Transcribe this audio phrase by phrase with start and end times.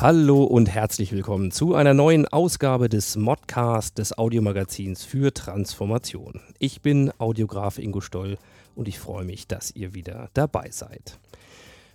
[0.00, 6.40] Hallo und herzlich willkommen zu einer neuen Ausgabe des Modcast des Audiomagazins für Transformation.
[6.60, 8.38] Ich bin Audiograf Ingo Stoll
[8.76, 11.18] und ich freue mich, dass ihr wieder dabei seid.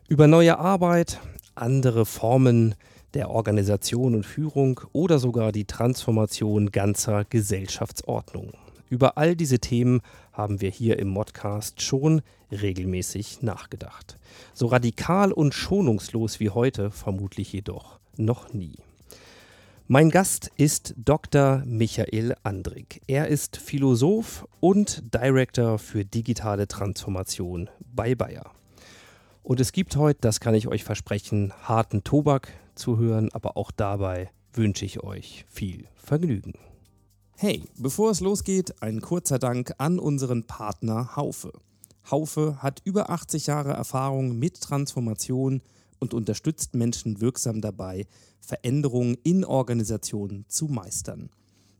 [0.10, 1.22] Über neue Arbeit,
[1.56, 2.76] andere Formen
[3.14, 8.63] der Organisation und Führung oder sogar die Transformation ganzer Gesellschaftsordnungen.
[8.94, 10.02] Über all diese Themen
[10.34, 14.20] haben wir hier im Modcast schon regelmäßig nachgedacht.
[14.54, 18.76] So radikal und schonungslos wie heute vermutlich jedoch noch nie.
[19.88, 21.64] Mein Gast ist Dr.
[21.66, 23.02] Michael Andrik.
[23.08, 28.52] Er ist Philosoph und Director für digitale Transformation bei Bayer.
[29.42, 33.72] Und es gibt heute, das kann ich euch versprechen, harten Tobak zu hören, aber auch
[33.72, 36.54] dabei wünsche ich euch viel Vergnügen.
[37.46, 41.52] Hey, bevor es losgeht, ein kurzer Dank an unseren Partner Haufe.
[42.10, 45.62] Haufe hat über 80 Jahre Erfahrung mit Transformation
[46.00, 48.08] und unterstützt Menschen wirksam dabei,
[48.40, 51.30] Veränderungen in Organisationen zu meistern.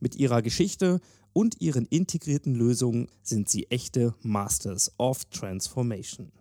[0.02, 1.00] Mit ihrer Geschichte
[1.32, 6.34] und ihren integrierten Lösungen sind sie echte Masters of Transformation.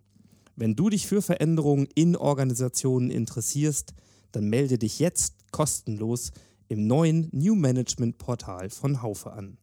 [0.56, 3.94] Wenn du dich für Veränderungen in Organisationen interessierst,
[4.32, 6.32] dann melde dich jetzt kostenlos
[6.72, 9.58] im neuen New Management Portal von Haufe an.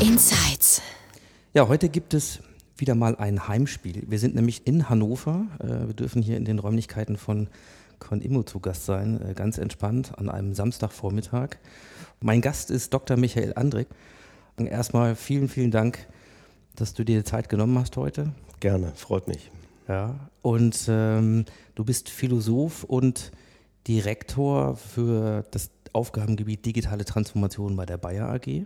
[0.00, 0.82] Insights.
[1.54, 2.40] Ja, heute gibt es
[2.78, 4.04] wieder mal ein Heimspiel.
[4.08, 5.44] Wir sind nämlich in Hannover.
[5.58, 7.48] Äh, Wir dürfen hier in den Räumlichkeiten von
[7.98, 11.58] Conimo zu Gast sein, äh, ganz entspannt an einem Samstagvormittag.
[12.20, 13.18] Mein Gast ist Dr.
[13.18, 13.88] Michael Andrik.
[14.56, 16.06] Erstmal vielen, vielen Dank,
[16.74, 18.32] dass du dir die Zeit genommen hast heute.
[18.60, 19.50] Gerne, freut mich.
[19.88, 23.30] Ja, und ähm, du bist Philosoph und
[23.86, 28.64] Direktor für das Aufgabengebiet digitale Transformation bei der Bayer AG.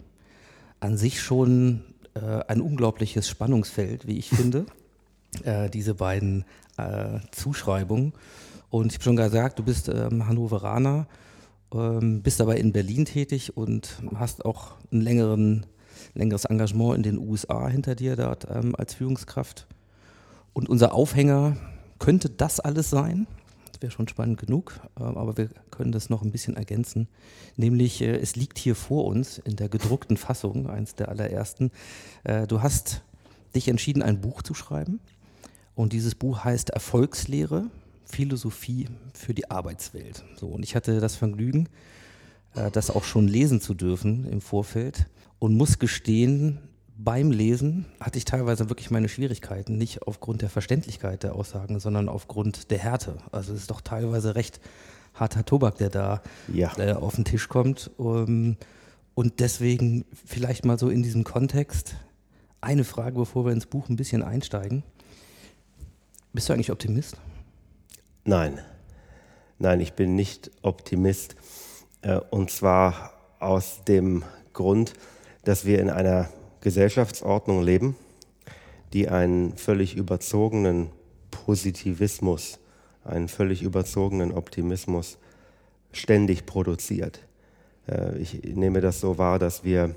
[0.79, 1.83] An sich schon
[2.21, 4.67] ein unglaubliches Spannungsfeld, wie ich finde,
[5.45, 6.45] äh, diese beiden
[6.77, 8.13] äh, Zuschreibungen.
[8.71, 11.07] Und ich habe schon gesagt, du bist ähm, Hannoveraner,
[11.73, 15.67] ähm, bist aber in Berlin tätig und hast auch ein längeren,
[16.15, 19.67] längeres Engagement in den USA hinter dir dort ähm, als Führungskraft.
[20.53, 21.57] Und unser Aufhänger
[21.99, 23.27] könnte das alles sein.
[23.77, 27.09] Das wäre schon spannend genug, äh, aber wir können das noch ein bisschen ergänzen.
[27.57, 31.71] Nämlich, äh, es liegt hier vor uns in der gedruckten Fassung, eins der allerersten.
[32.25, 33.03] Äh, Du hast
[33.55, 34.99] dich entschieden, ein Buch zu schreiben.
[35.75, 37.67] Und dieses Buch heißt Erfolgslehre,
[38.07, 40.25] Philosophie für die Arbeitswelt.
[40.37, 41.69] So, und ich hatte das Vergnügen,
[42.73, 45.07] das auch schon lesen zu dürfen im Vorfeld
[45.39, 46.61] und muss gestehen,
[46.99, 52.09] beim Lesen hatte ich teilweise wirklich meine Schwierigkeiten, nicht aufgrund der Verständlichkeit der Aussagen, sondern
[52.09, 53.19] aufgrund der Härte.
[53.33, 54.61] Also es ist doch teilweise recht
[55.15, 56.73] harter Tobak, der da Ja.
[56.79, 57.91] äh, auf den Tisch kommt.
[57.99, 58.57] Um,
[59.15, 61.97] und deswegen vielleicht mal so in diesem Kontext
[62.61, 64.83] eine Frage, bevor wir ins Buch ein bisschen einsteigen.
[66.33, 67.17] Bist du eigentlich Optimist?
[68.25, 68.59] Nein,
[69.59, 71.37] nein, ich bin nicht Optimist.
[72.03, 74.95] Äh, Und zwar aus dem Grund,
[75.45, 76.29] dass wir in einer
[76.67, 77.95] Gesellschaftsordnung leben,
[78.93, 80.89] die einen völlig überzogenen
[81.31, 82.59] Positivismus,
[83.05, 85.17] einen völlig überzogenen Optimismus
[85.93, 87.21] ständig produziert.
[87.87, 89.95] Äh, Ich nehme das so wahr, dass wir,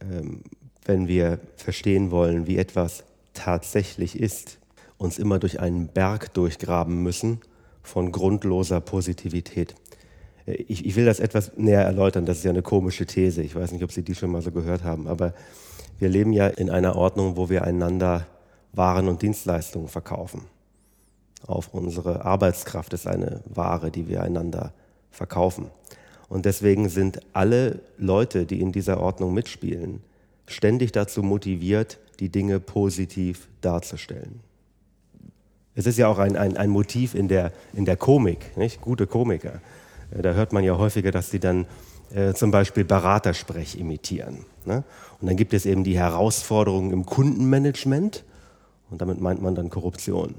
[0.00, 0.42] ähm,
[0.84, 4.58] wenn wir verstehen wollen, wie etwas tatsächlich ist,
[4.98, 7.40] uns immer durch einen Berg durchgraben müssen
[7.84, 9.76] von grundloser Positivität.
[10.46, 13.42] Äh, Ich, ich will das etwas näher erläutern, das ist ja eine komische These.
[13.42, 15.34] Ich weiß nicht, ob Sie die schon mal so gehört haben, aber
[16.04, 18.26] wir leben ja in einer Ordnung, wo wir einander
[18.74, 20.42] Waren und Dienstleistungen verkaufen.
[21.46, 24.74] Auf unsere Arbeitskraft ist eine Ware, die wir einander
[25.10, 25.70] verkaufen.
[26.28, 30.02] Und deswegen sind alle Leute, die in dieser Ordnung mitspielen,
[30.46, 34.40] ständig dazu motiviert, die Dinge positiv darzustellen.
[35.74, 38.82] Es ist ja auch ein, ein, ein Motiv in der, in der Komik, nicht?
[38.82, 39.62] gute Komiker.
[40.10, 41.64] Da hört man ja häufiger, dass sie dann
[42.12, 44.44] äh, zum Beispiel Beratersprech imitieren.
[44.64, 44.84] Ne?
[45.20, 48.24] Und dann gibt es eben die Herausforderungen im Kundenmanagement
[48.90, 50.34] Und damit meint man dann Korruption.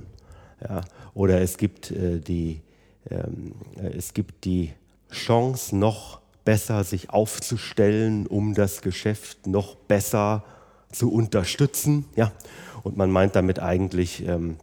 [0.62, 0.81] Ja?
[1.13, 2.62] Oder es gibt, äh, die,
[3.09, 4.73] ähm, äh, es gibt die
[5.12, 10.44] Chance, noch besser sich aufzustellen, um das Geschäft noch besser
[10.91, 12.06] zu unterstützen.
[12.15, 12.31] Ja?
[12.83, 14.57] Und man meint damit eigentlich ähm,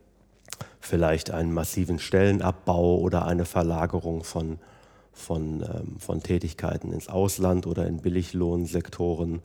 [0.81, 4.59] vielleicht einen massiven Stellenabbau oder eine Verlagerung von,
[5.13, 9.41] von, ähm, von Tätigkeiten ins Ausland oder in Billiglohnsektoren.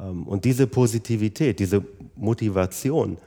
[0.00, 1.84] Ähm, und diese Positivität, diese
[2.16, 3.18] Motivation,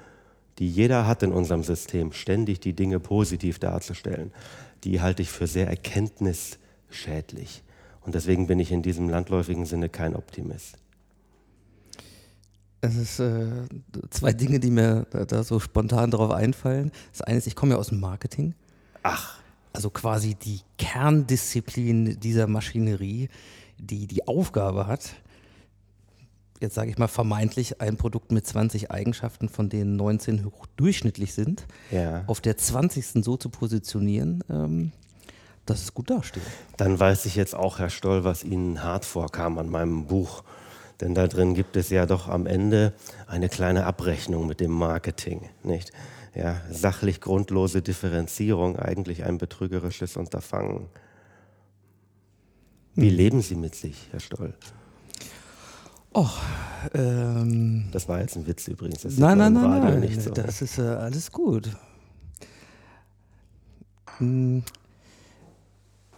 [0.60, 4.32] die jeder hat in unserem System, ständig die Dinge positiv darzustellen,
[4.84, 7.64] die halte ich für sehr erkenntnisschädlich.
[8.02, 10.78] Und deswegen bin ich in diesem landläufigen Sinne kein Optimist.
[12.82, 13.48] Es ist äh,
[14.12, 16.92] zwei Dinge, die mir da, da, so spontan darauf einfallen.
[17.12, 18.54] Das eine ist, ich komme ja aus dem Marketing.
[19.02, 19.40] Ach.
[19.75, 23.30] Also quasi die Kerndisziplin dieser Maschinerie,
[23.77, 25.16] die die Aufgabe hat,
[26.62, 31.66] jetzt sage ich mal vermeintlich ein Produkt mit 20 Eigenschaften, von denen 19 durchschnittlich sind,
[31.92, 32.24] ja.
[32.27, 33.24] auf der 20.
[33.24, 34.92] so zu positionieren, ähm,
[35.66, 36.44] dass es gut dasteht.
[36.77, 40.44] Dann weiß ich jetzt auch, Herr Stoll, was Ihnen hart vorkam an meinem Buch.
[41.01, 42.94] Denn da drin gibt es ja doch am Ende
[43.27, 45.92] eine kleine Abrechnung mit dem Marketing, nicht?
[46.36, 50.88] Ja, sachlich grundlose Differenzierung, eigentlich ein betrügerisches Unterfangen.
[52.94, 53.16] Wie hm.
[53.16, 54.54] leben Sie mit sich, Herr Stoll?
[56.14, 56.30] Oh,
[56.94, 59.02] ähm, das war jetzt ein Witz übrigens.
[59.02, 60.32] Das nein, nein, nein, nein, nicht so.
[60.32, 61.70] das ist äh, alles gut.
[64.18, 64.64] Hm.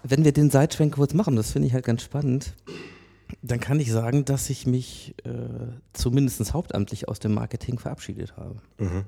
[0.03, 2.53] Wenn wir den Seitschwenk kurz machen, das finde ich halt ganz spannend,
[3.41, 5.31] dann kann ich sagen, dass ich mich äh,
[5.93, 8.61] zumindest hauptamtlich aus dem Marketing verabschiedet habe.
[8.77, 9.03] Mhm.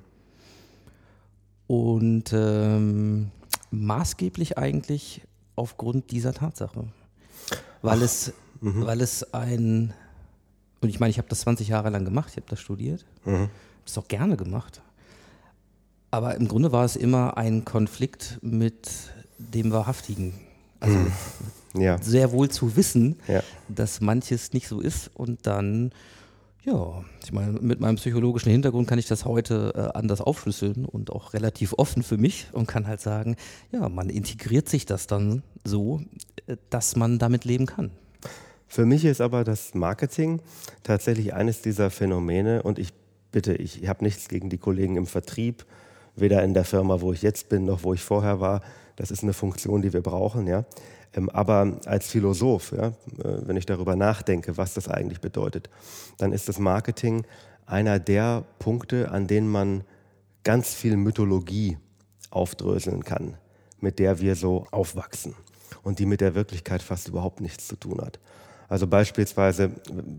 [1.69, 3.31] Und ähm,
[3.71, 5.21] maßgeblich eigentlich
[5.55, 6.85] aufgrund dieser Tatsache.
[7.81, 8.85] Weil, Ach, es, mhm.
[8.85, 9.93] weil es ein
[10.81, 13.33] und ich meine, ich habe das 20 Jahre lang gemacht, ich habe das studiert, mhm.
[13.33, 13.49] habe
[13.85, 14.81] es auch gerne gemacht.
[16.11, 18.89] Aber im Grunde war es immer ein Konflikt mit
[19.37, 20.33] dem Wahrhaftigen.
[20.79, 21.81] Also mhm.
[21.81, 22.01] ja.
[22.01, 23.43] sehr wohl zu wissen, ja.
[23.67, 25.91] dass manches nicht so ist und dann,
[26.63, 31.11] ja, ich meine, mit meinem psychologischen Hintergrund kann ich das heute äh, anders aufschlüsseln und
[31.11, 33.37] auch relativ offen für mich und kann halt sagen,
[33.71, 36.01] ja, man integriert sich das dann so,
[36.47, 37.91] äh, dass man damit leben kann.
[38.67, 40.41] Für mich ist aber das Marketing
[40.83, 42.93] tatsächlich eines dieser Phänomene und ich
[43.31, 45.65] bitte, ich, ich habe nichts gegen die Kollegen im Vertrieb,
[46.15, 48.61] weder in der Firma, wo ich jetzt bin, noch wo ich vorher war.
[48.95, 50.65] Das ist eine Funktion, die wir brauchen, ja.
[51.13, 55.69] Ähm, aber als Philosoph, ja, äh, wenn ich darüber nachdenke, was das eigentlich bedeutet,
[56.17, 57.25] dann ist das Marketing
[57.65, 59.83] einer der Punkte, an denen man
[60.43, 61.77] ganz viel Mythologie
[62.31, 63.37] aufdröseln kann,
[63.79, 65.35] mit der wir so aufwachsen
[65.83, 68.19] und die mit der Wirklichkeit fast überhaupt nichts zu tun hat.
[68.67, 69.71] Also beispielsweise,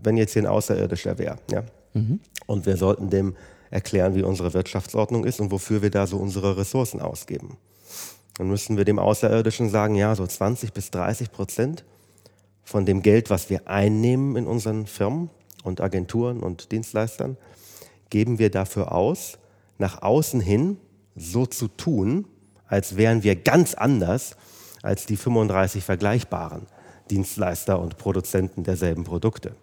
[0.03, 2.19] wenn jetzt hier ein Außerirdischer wäre, ja, mhm.
[2.47, 3.35] und wir sollten dem
[3.69, 7.57] erklären, wie unsere Wirtschaftsordnung ist und wofür wir da so unsere Ressourcen ausgeben.
[8.37, 11.85] Dann müssten wir dem Außerirdischen sagen, ja, so 20 bis 30 Prozent
[12.63, 15.29] von dem Geld, was wir einnehmen in unseren Firmen
[15.63, 17.37] und Agenturen und Dienstleistern,
[18.09, 19.37] geben wir dafür aus,
[19.77, 20.77] nach außen hin
[21.15, 22.25] so zu tun,
[22.67, 24.37] als wären wir ganz anders
[24.81, 26.67] als die 35 Vergleichbaren.
[27.09, 29.55] Dienstleister und Produzenten derselben Produkte.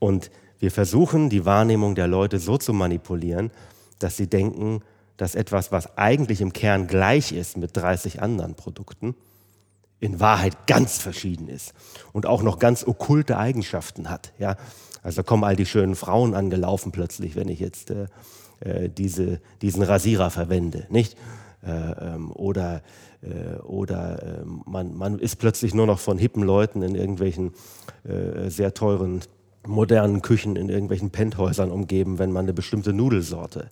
[0.00, 3.50] Und wir versuchen, die Wahrnehmung der Leute so zu manipulieren,
[3.98, 4.82] dass sie denken,
[5.20, 9.14] dass etwas, was eigentlich im Kern gleich ist mit 30 anderen Produkten,
[9.98, 11.74] in Wahrheit ganz verschieden ist
[12.12, 14.32] und auch noch ganz okkulte Eigenschaften hat.
[14.38, 14.56] Ja?
[15.02, 18.06] Also kommen all die schönen Frauen angelaufen plötzlich, wenn ich jetzt äh,
[18.60, 21.18] äh diese, diesen Rasierer verwende, nicht?
[21.62, 22.80] Äh, ähm, oder
[23.20, 27.52] äh, oder äh, man, man ist plötzlich nur noch von hippen Leuten in irgendwelchen
[28.04, 29.20] äh, sehr teuren
[29.66, 33.68] modernen Küchen in irgendwelchen Penthäusern umgeben, wenn man eine bestimmte Nudelsorte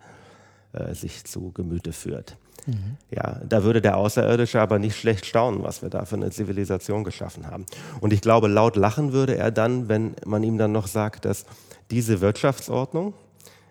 [0.73, 2.37] äh, sich zu Gemüte führt.
[2.67, 2.97] Mhm.
[3.11, 7.05] Ja, da würde der Außerirdische aber nicht schlecht staunen, was wir da für eine Zivilisation
[7.05, 7.67] geschaffen haben.
[8.01, 11.47] Und ich glaube, laut lachen würde er dann, wenn man ihm dann noch sagt, dass
[11.91, 13.15] diese Wirtschaftsordnung,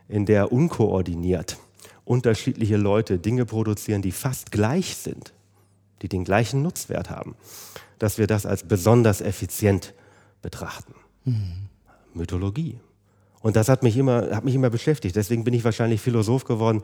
[0.07, 1.57] in der unkoordiniert
[2.05, 5.33] unterschiedliche Leute Dinge produzieren, die fast gleich sind,
[6.01, 7.35] die den gleichen Nutzwert haben,
[7.99, 9.93] dass wir das als besonders effizient
[10.41, 10.95] betrachten.
[11.25, 11.67] Mhm.
[12.13, 12.79] Mythologie.
[13.41, 15.15] Und das hat mich, immer, hat mich immer beschäftigt.
[15.15, 16.83] Deswegen bin ich wahrscheinlich Philosoph geworden,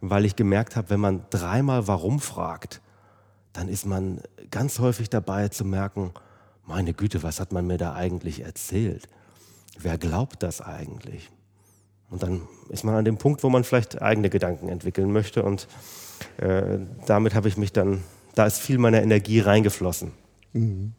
[0.00, 2.80] weil ich gemerkt habe, wenn man dreimal warum fragt,
[3.52, 4.20] dann ist man
[4.50, 6.12] ganz häufig dabei zu merken,
[6.64, 9.08] meine Güte, was hat man mir da eigentlich erzählt?
[9.78, 11.30] Wer glaubt das eigentlich?
[12.10, 15.42] Und dann ist man an dem Punkt, wo man vielleicht eigene Gedanken entwickeln möchte.
[15.42, 15.66] Und
[16.38, 18.02] äh, damit habe ich mich dann
[18.34, 20.12] da ist viel meiner Energie reingeflossen.
[20.52, 20.94] Mhm.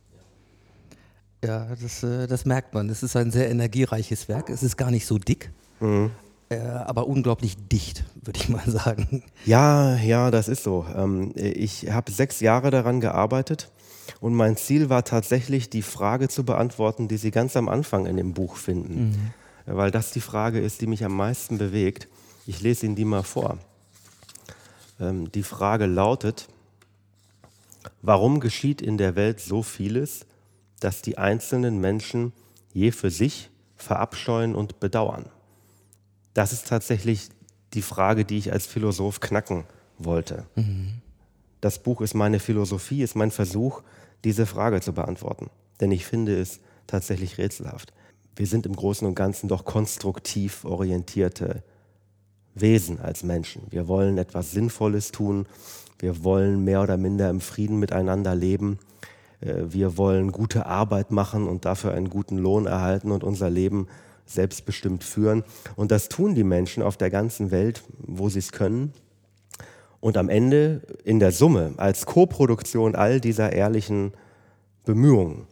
[1.43, 2.89] Ja, das, äh, das merkt man.
[2.89, 4.49] Es ist ein sehr energiereiches Werk.
[4.49, 5.51] Es ist gar nicht so dick.
[5.79, 6.11] Mhm.
[6.49, 9.23] äh, aber unglaublich dicht, würde ich mal sagen.
[9.45, 10.85] Ja, ja, das ist so.
[10.95, 13.71] Ähm, ich habe sechs Jahre daran gearbeitet
[14.21, 18.17] und mein Ziel war tatsächlich, die Frage zu beantworten, die Sie ganz am Anfang in
[18.17, 19.09] dem Buch finden.
[19.65, 19.75] Mhm.
[19.77, 22.07] Weil das die Frage ist, die mich am meisten bewegt.
[22.45, 23.57] Ich lese Ihnen die mal vor.
[24.99, 26.47] Ähm, die Frage lautet,
[28.01, 30.25] warum geschieht in der Welt so vieles,
[30.83, 32.33] dass die einzelnen Menschen
[32.73, 35.25] je für sich verabscheuen und bedauern?
[36.33, 37.29] Das ist tatsächlich
[37.73, 39.65] die Frage, die ich als Philosoph knacken
[39.97, 40.45] wollte.
[40.55, 41.01] Mhm.
[41.61, 43.83] Das Buch ist meine Philosophie, ist mein Versuch,
[44.23, 45.49] diese Frage zu beantworten.
[45.79, 47.93] Denn ich finde es tatsächlich rätselhaft.
[48.35, 51.63] Wir sind im Großen und Ganzen doch konstruktiv orientierte
[52.55, 53.63] Wesen als Menschen.
[53.69, 55.45] Wir wollen etwas Sinnvolles tun.
[55.99, 58.79] Wir wollen mehr oder minder im Frieden miteinander leben.
[59.43, 63.87] Äh, wir wollen gute Arbeit machen und dafür einen guten Lohn erhalten und unser Leben
[64.25, 65.43] selbstbestimmt führen.
[65.75, 68.93] Und das tun die Menschen auf der ganzen Welt, wo sie es können.
[69.99, 74.13] Und am Ende in der Summe, als Koproduktion all dieser ehrlichen
[74.85, 75.47] Bemühungen,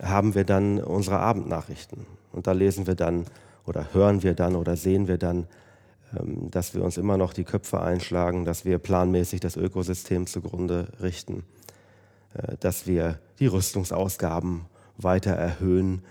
[0.00, 2.06] haben wir dann unsere Abendnachrichten.
[2.32, 3.26] Und da lesen wir dann
[3.66, 5.46] oder hören wir dann oder sehen wir dann,
[6.16, 10.88] ähm, dass wir uns immer noch die Köpfe einschlagen, dass wir planmäßig das Ökosystem zugrunde
[11.02, 11.42] richten,
[12.60, 14.66] dass wir die Rüstungsausgaben
[14.96, 16.02] weiter erhöhen,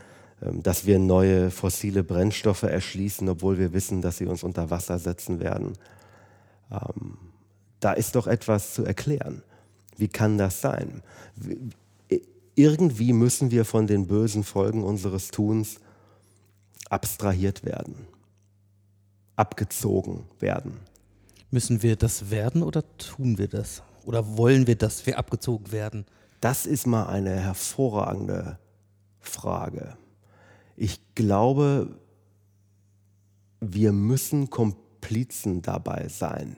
[0.41, 4.99] ähm, dass wir neue fossile Brennstoffe erschließen, obwohl wir wissen, dass sie uns unter Wasser
[4.99, 5.73] setzen werden.
[6.71, 7.17] Ähm,
[7.79, 9.43] da ist doch etwas zu erklären.
[9.97, 11.01] Wie kann das sein?
[12.55, 15.79] Irgendwie müssen wir von den bösen Folgen unseres Tuns
[16.89, 18.07] abstrahiert werden,
[19.35, 20.79] abgezogen werden.
[21.51, 23.83] Müssen wir das werden oder tun wir das?
[24.07, 26.05] Oder wollen wir, dass wir abgezogen werden?
[26.39, 28.57] Das ist mal eine hervorragende
[29.19, 29.97] Frage.
[30.77, 31.99] Ich glaube,
[33.59, 36.55] wir müssen Komplizen dabei sein.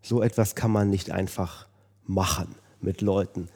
[0.00, 1.68] So etwas kann man nicht einfach
[2.06, 3.48] machen mit Leuten.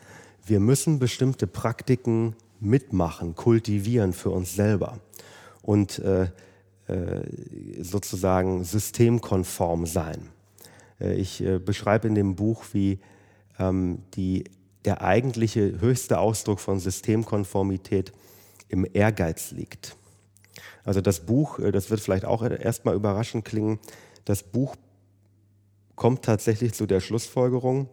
[0.44, 4.98] Wir müssen bestimmte Praktiken mitmachen, kultivieren für uns selber
[5.62, 6.24] und äh,
[6.88, 10.28] äh, sozusagen systemkonform sein.
[11.00, 12.98] Äh, ich äh, beschreibe in dem Buch, wie
[13.58, 14.44] ähm, die,
[14.84, 18.12] der eigentliche höchste Ausdruck von Systemkonformität
[18.68, 19.96] im Ehrgeiz liegt.
[20.84, 23.78] Also das Buch, äh, das wird vielleicht auch erstmal überraschend klingen,
[24.24, 24.76] das Buch
[25.96, 27.88] kommt tatsächlich zu der Schlussfolgerung,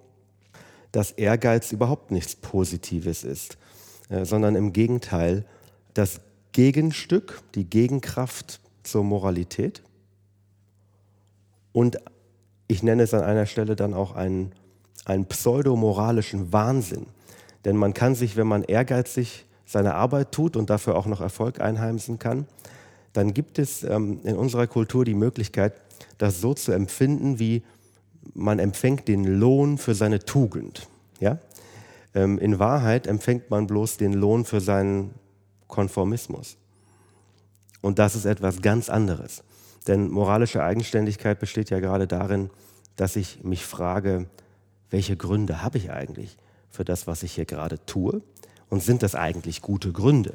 [0.92, 3.58] dass Ehrgeiz überhaupt nichts Positives ist,
[4.24, 5.46] sondern im Gegenteil
[5.94, 6.22] das
[6.52, 9.82] Gegenstück, die Gegenkraft zur Moralität.
[11.74, 11.98] Und
[12.68, 14.52] ich nenne es an einer Stelle dann auch einen,
[15.06, 17.06] einen pseudomoralischen Wahnsinn.
[17.64, 21.60] Denn man kann sich, wenn man ehrgeizig seine Arbeit tut und dafür auch noch Erfolg
[21.60, 22.46] einheimsen kann,
[23.14, 25.74] dann gibt es ähm, in unserer Kultur die Möglichkeit,
[26.18, 27.64] das so zu empfinden, wie
[28.34, 30.88] man empfängt den Lohn für seine Tugend.
[31.20, 31.40] Ja?
[32.14, 35.12] Ähm, in Wahrheit empfängt man bloß den Lohn für seinen
[35.68, 36.58] Konformismus.
[37.82, 39.44] Und das ist etwas ganz anderes.
[39.88, 42.50] Denn moralische Eigenständigkeit besteht ja gerade darin,
[42.96, 44.28] dass ich mich frage,
[44.90, 46.38] welche Gründe habe ich eigentlich
[46.70, 48.22] für das, was ich hier gerade tue?
[48.70, 50.34] Und sind das eigentlich gute Gründe?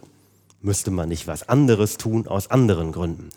[0.61, 3.31] Müsste man nicht was anderes tun aus anderen Gründen?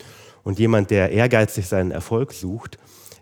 [0.44, 2.78] Und jemand, der ehrgeizig seinen Erfolg sucht,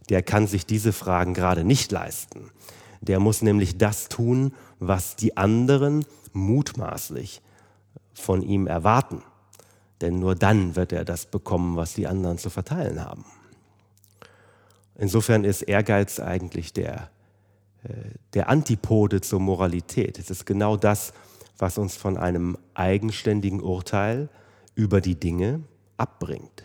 [0.10, 2.51] der kann sich diese Fragen gerade nicht leisten.
[3.00, 7.41] Der muss nämlich das tun, was die anderen mutmaßlich
[8.13, 9.24] von ihm erwarten.
[10.01, 13.25] Denn nur dann wird er das bekommen, was die anderen zu verteilen haben.
[14.98, 17.10] Insofern ist Ehrgeiz eigentlich der,
[17.84, 17.89] äh,
[18.34, 20.20] der Antipode zur Moralität.
[20.20, 21.13] Es ist genau das,
[21.58, 24.29] was uns von einem eigenständigen Urteil
[24.75, 25.62] über die Dinge
[25.98, 26.63] abbringt.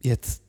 [0.00, 0.42] Jetzt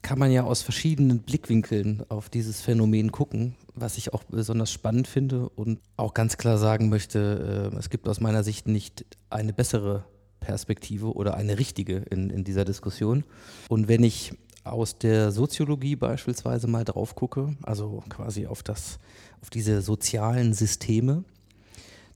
[0.00, 5.06] kann man ja aus verschiedenen Blickwinkeln auf dieses Phänomen gucken, was ich auch besonders spannend
[5.06, 9.52] finde und auch ganz klar sagen möchte, äh, es gibt aus meiner Sicht nicht eine
[9.52, 10.04] bessere
[10.42, 13.24] Perspektive oder eine richtige in, in dieser Diskussion.
[13.68, 14.32] Und wenn ich
[14.64, 18.98] aus der Soziologie beispielsweise mal drauf gucke, also quasi auf, das,
[19.40, 21.24] auf diese sozialen Systeme,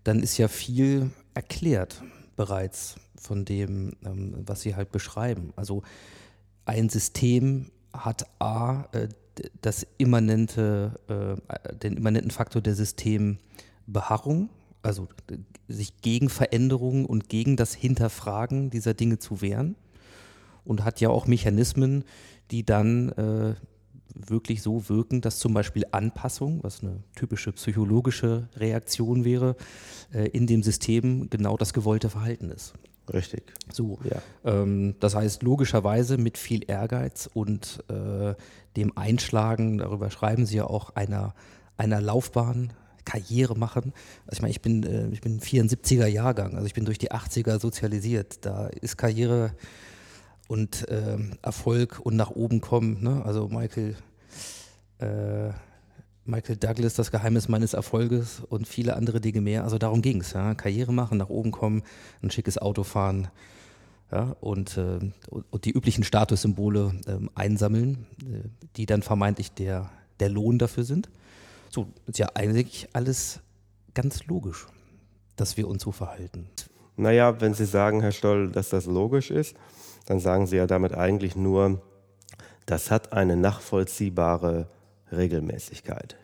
[0.04, 2.02] dann ist ja viel erklärt
[2.36, 5.52] bereits von dem, ähm, was Sie halt beschreiben.
[5.56, 5.82] Also
[6.64, 9.08] ein System hat A äh,
[9.60, 14.48] das immanente, äh, den immanenten Faktor der Systembeharrung,
[14.86, 15.08] also
[15.68, 19.76] sich gegen Veränderungen und gegen das Hinterfragen dieser Dinge zu wehren
[20.64, 22.04] und hat ja auch Mechanismen,
[22.50, 23.54] die dann äh,
[24.14, 29.56] wirklich so wirken, dass zum Beispiel Anpassung, was eine typische psychologische Reaktion wäre,
[30.12, 32.74] äh, in dem System genau das gewollte Verhalten ist.
[33.12, 33.52] Richtig.
[33.72, 33.98] So.
[34.04, 34.22] Ja.
[34.44, 38.34] Ähm, das heißt, logischerweise mit viel Ehrgeiz und äh,
[38.76, 41.34] dem Einschlagen, darüber schreiben Sie ja auch, einer,
[41.76, 42.72] einer Laufbahn,
[43.06, 43.94] Karriere machen.
[44.26, 47.10] Also ich meine, ich bin, äh, ich bin 74er Jahrgang, also ich bin durch die
[47.10, 48.44] 80er sozialisiert.
[48.44, 49.54] Da ist Karriere
[50.48, 53.02] und ähm, Erfolg und nach oben kommen.
[53.02, 53.24] Ne?
[53.24, 53.96] Also Michael,
[54.98, 55.50] äh,
[56.24, 59.64] Michael Douglas, das Geheimnis meines Erfolges und viele andere Dinge mehr.
[59.64, 60.32] Also darum ging es.
[60.32, 60.54] Ja?
[60.54, 61.82] Karriere machen, nach oben kommen,
[62.22, 63.28] ein schickes Auto fahren
[64.10, 64.36] ja?
[64.40, 64.98] und, äh,
[65.30, 71.08] und die üblichen Statussymbole ähm, einsammeln, äh, die dann vermeintlich der, der Lohn dafür sind.
[71.76, 73.40] So, ist ja eigentlich alles
[73.92, 74.66] ganz logisch,
[75.36, 76.48] dass wir uns so verhalten.
[76.96, 79.54] Naja, wenn Sie sagen, Herr Stoll, dass das logisch ist,
[80.06, 81.82] dann sagen Sie ja damit eigentlich nur,
[82.64, 84.68] das hat eine nachvollziehbare
[85.12, 86.16] Regelmäßigkeit.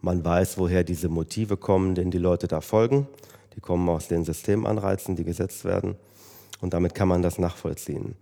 [0.00, 3.06] Man weiß, woher diese Motive kommen, denen die Leute da folgen.
[3.54, 5.96] Die kommen aus den Systemanreizen, die gesetzt werden.
[6.62, 8.14] Und damit kann man das nachvollziehen.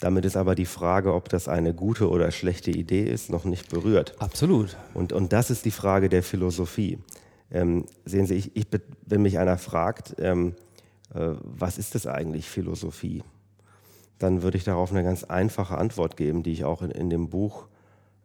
[0.00, 3.68] Damit ist aber die Frage, ob das eine gute oder schlechte Idee ist, noch nicht
[3.68, 4.14] berührt.
[4.20, 4.76] Absolut.
[4.94, 6.98] Und, und das ist die Frage der Philosophie.
[7.50, 8.66] Ähm, sehen Sie, ich, ich,
[9.06, 10.54] wenn mich einer fragt, ähm,
[11.14, 13.24] äh, was ist das eigentlich Philosophie,
[14.18, 17.28] dann würde ich darauf eine ganz einfache Antwort geben, die ich auch in, in dem
[17.28, 17.66] Buch,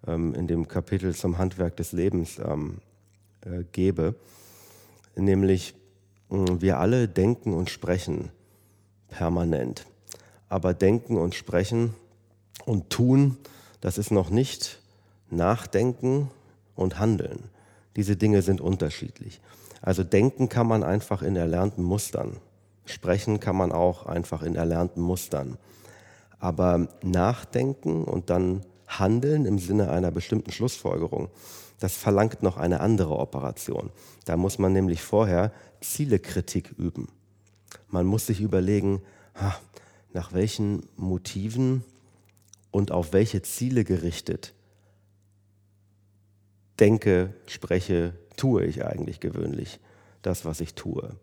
[0.05, 2.79] ähm, in dem Kapitel zum Handwerk des Lebens ähm,
[3.41, 4.15] äh, gebe.
[5.15, 5.73] Nämlich,
[6.29, 8.29] mh, wir alle denken und sprechen
[9.07, 9.85] permanent.
[10.53, 11.95] Aber denken und sprechen
[12.63, 13.39] und tun,
[13.81, 14.79] das ist noch nicht
[15.31, 16.29] nachdenken
[16.75, 17.45] und handeln.
[17.95, 19.41] Diese Dinge sind unterschiedlich.
[19.81, 22.37] Also denken kann man einfach in erlernten Mustern.
[22.85, 25.57] Sprechen kann man auch einfach in erlernten Mustern.
[26.37, 31.29] Aber nachdenken und dann handeln im Sinne einer bestimmten Schlussfolgerung,
[31.79, 33.89] das verlangt noch eine andere Operation.
[34.25, 37.07] Da muss man nämlich vorher Zielekritik üben.
[37.89, 39.01] Man muss sich überlegen,
[40.13, 41.83] nach welchen Motiven
[42.71, 44.53] und auf welche Ziele gerichtet
[46.79, 49.79] denke, spreche, tue ich eigentlich gewöhnlich
[50.21, 51.15] das, was ich tue.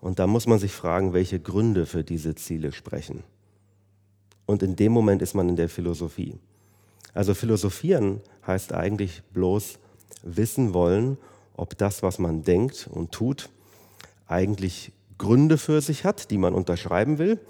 [0.00, 3.24] Und da muss man sich fragen, welche Gründe für diese Ziele sprechen.
[4.46, 6.38] Und in dem Moment ist man in der Philosophie.
[7.14, 9.78] Also philosophieren heißt eigentlich bloß
[10.22, 11.16] wissen wollen,
[11.56, 13.48] ob das, was man denkt und tut,
[14.26, 17.40] eigentlich Gründe für sich hat, die man unterschreiben will,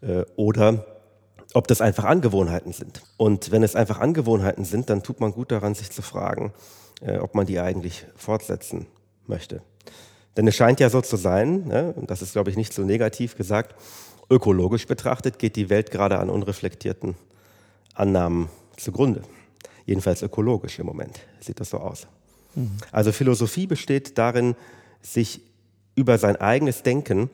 [0.00, 0.84] äh, oder
[1.54, 3.02] ob das einfach Angewohnheiten sind.
[3.16, 6.52] Und wenn es einfach Angewohnheiten sind, dann tut man gut daran, sich zu fragen,
[7.00, 8.86] äh, ob man die eigentlich fortsetzen
[9.26, 9.62] möchte.
[10.36, 12.82] Denn es scheint ja so zu sein, ne, und das ist, glaube ich, nicht so
[12.82, 13.74] negativ gesagt,
[14.30, 17.16] ökologisch betrachtet geht die Welt gerade an unreflektierten
[17.94, 19.22] Annahmen zugrunde.
[19.86, 22.06] Jedenfalls ökologisch im Moment sieht das so aus.
[22.54, 22.78] Mhm.
[22.92, 24.54] Also Philosophie besteht darin,
[25.02, 25.40] sich
[25.96, 27.28] über sein eigenes Denken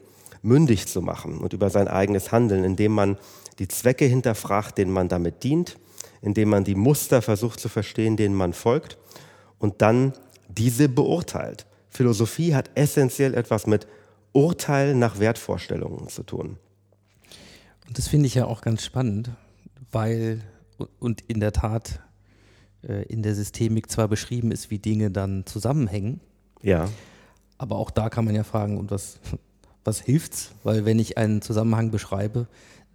[0.47, 3.19] mündig zu machen und über sein eigenes Handeln, indem man
[3.59, 5.79] die Zwecke hinterfragt, denen man damit dient,
[6.23, 8.97] indem man die Muster versucht zu verstehen, denen man folgt
[9.59, 10.13] und dann
[10.49, 11.67] diese beurteilt.
[11.89, 13.87] Philosophie hat essentiell etwas mit
[14.33, 16.59] Urteil nach Wertvorstellungen zu tun.
[17.89, 19.31] Und das finde ich ja auch ganz spannend,
[19.91, 20.43] weil
[20.99, 22.01] und in der Tat
[22.83, 26.21] äh, in der Systemik zwar beschrieben ist, wie Dinge dann zusammenhängen.
[26.63, 26.89] Ja.
[27.59, 29.19] Aber auch da kann man ja fragen, und was,
[29.87, 30.53] was hilft's?
[30.63, 32.47] Weil wenn ich einen Zusammenhang beschreibe,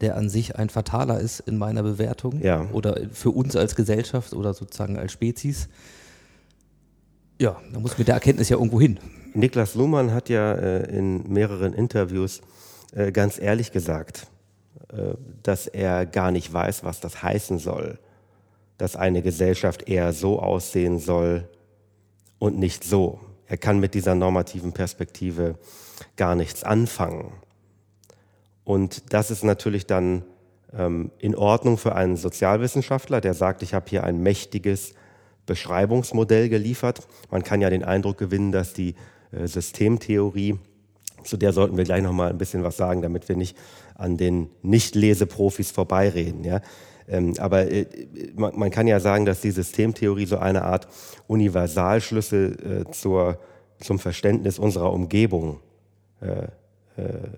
[0.02, 2.68] der an sich ein fataler ist in meiner Bewertung ja.
[2.72, 5.70] oder für uns als Gesellschaft oder sozusagen als Spezies,
[7.40, 9.00] ja, da muss mit der Erkenntnis ja irgendwo hin.
[9.34, 12.42] Niklas Luhmann hat ja äh, in mehreren Interviews
[12.94, 14.28] äh, ganz ehrlich gesagt,
[14.90, 17.98] äh, dass er gar nicht weiß, was das heißen soll,
[18.78, 21.48] dass eine Gesellschaft eher so aussehen soll
[22.40, 23.20] und nicht so.
[23.48, 25.56] Er kann mit dieser normativen Perspektive
[26.18, 27.32] gar nichts anfangen.
[28.64, 30.24] Und das ist natürlich dann
[30.74, 34.94] ähm, in Ordnung für einen Sozialwissenschaftler, der sagt, ich habe hier ein mächtiges
[35.46, 37.08] Beschreibungsmodell geliefert.
[37.30, 38.96] Man kann ja den Eindruck gewinnen, dass die
[39.32, 40.58] äh, Systemtheorie,
[41.24, 43.58] zu der sollten wir gleich noch mal ein bisschen was sagen, damit wir nicht
[43.96, 46.44] an den Nicht-Leseprofis vorbeireden.
[46.44, 46.62] Ja?
[47.08, 47.86] Ähm, aber äh,
[48.36, 50.88] man, man, kann ja sagen, dass die Systemtheorie so eine Art
[51.28, 53.40] Universalschlüssel äh, zur,
[53.80, 55.60] zum Verständnis unserer Umgebung
[56.22, 56.48] äh,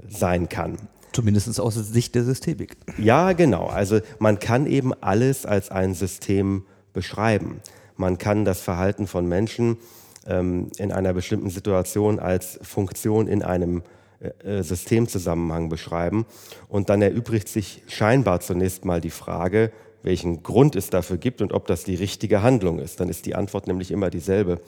[0.09, 0.77] sein kann.
[1.13, 2.75] Zumindest aus Sicht der Systemik.
[2.97, 3.67] Ja, genau.
[3.67, 7.61] Also man kann eben alles als ein System beschreiben.
[7.95, 9.77] Man kann das Verhalten von Menschen
[10.25, 13.83] ähm, in einer bestimmten Situation als Funktion in einem
[14.19, 16.25] äh, äh, Systemzusammenhang beschreiben.
[16.67, 21.53] Und dann erübrigt sich scheinbar zunächst mal die Frage, welchen Grund es dafür gibt und
[21.53, 22.99] ob das die richtige Handlung ist.
[22.99, 24.59] Dann ist die Antwort nämlich immer dieselbe.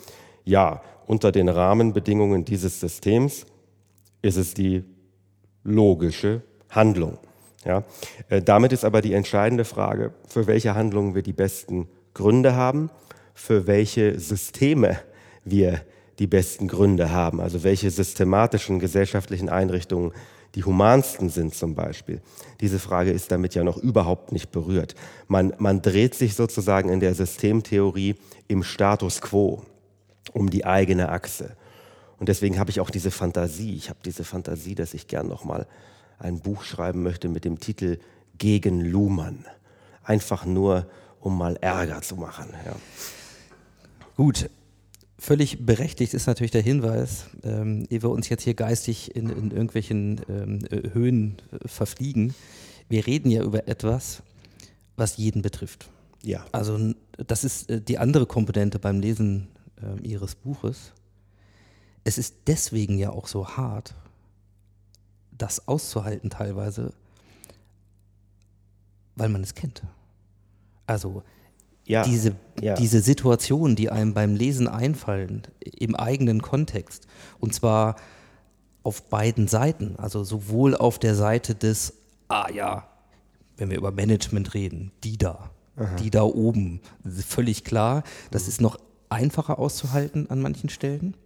[0.43, 3.45] Ja, unter den Rahmenbedingungen dieses Systems
[4.25, 4.83] ist es die
[5.63, 7.19] logische Handlung.
[7.63, 7.83] Ja?
[8.27, 12.89] Äh, damit ist aber die entscheidende Frage, für welche Handlungen wir die besten Gründe haben,
[13.35, 14.97] für welche Systeme
[15.43, 15.81] wir
[16.17, 20.11] die besten Gründe haben, also welche systematischen gesellschaftlichen Einrichtungen
[20.55, 22.21] die humansten sind zum Beispiel.
[22.61, 24.95] Diese Frage ist damit ja noch überhaupt nicht berührt.
[25.27, 28.15] Man, man dreht sich sozusagen in der Systemtheorie
[28.47, 29.63] im Status quo
[30.31, 31.57] um die eigene Achse.
[32.19, 33.75] Und deswegen habe ich auch diese Fantasie.
[33.75, 35.67] Ich habe diese Fantasie, dass ich gern noch mal
[36.19, 37.99] ein Buch schreiben möchte mit dem Titel
[38.37, 39.45] Gegen Luhmann.
[40.03, 40.87] Einfach nur,
[41.19, 42.47] um mal Ärger zu machen.
[42.65, 42.75] Ja.
[44.15, 44.49] Gut,
[45.17, 49.51] völlig berechtigt ist natürlich der Hinweis, ähm, ehe wir uns jetzt hier geistig in, in
[49.51, 52.33] irgendwelchen ähm, äh, Höhen äh, verfliegen.
[52.87, 54.21] Wir reden ja über etwas,
[54.95, 55.89] was jeden betrifft.
[56.21, 56.45] Ja.
[56.51, 56.93] Also
[57.27, 59.47] das ist äh, die andere Komponente beim Lesen
[59.81, 60.91] äh, Ihres Buches.
[62.05, 63.93] Es ist deswegen ja auch so hart,
[65.37, 66.93] das auszuhalten teilweise,
[69.17, 69.83] weil man es kennt.
[70.87, 71.23] Also
[71.85, 72.75] Ja, diese, ja.
[72.75, 77.07] diese Situationen, die einem beim Lesen einfallen, im eigenen Kontext,
[77.39, 77.97] und zwar
[78.83, 81.93] auf beiden Seiten, also sowohl auf der Seite des,
[82.27, 82.87] ah ja,
[83.57, 85.49] wenn wir über Management reden, die da,
[85.99, 88.77] die da oben, völlig klar, das ist noch
[89.09, 91.17] einfacher auszuhalten an manchen Stellen,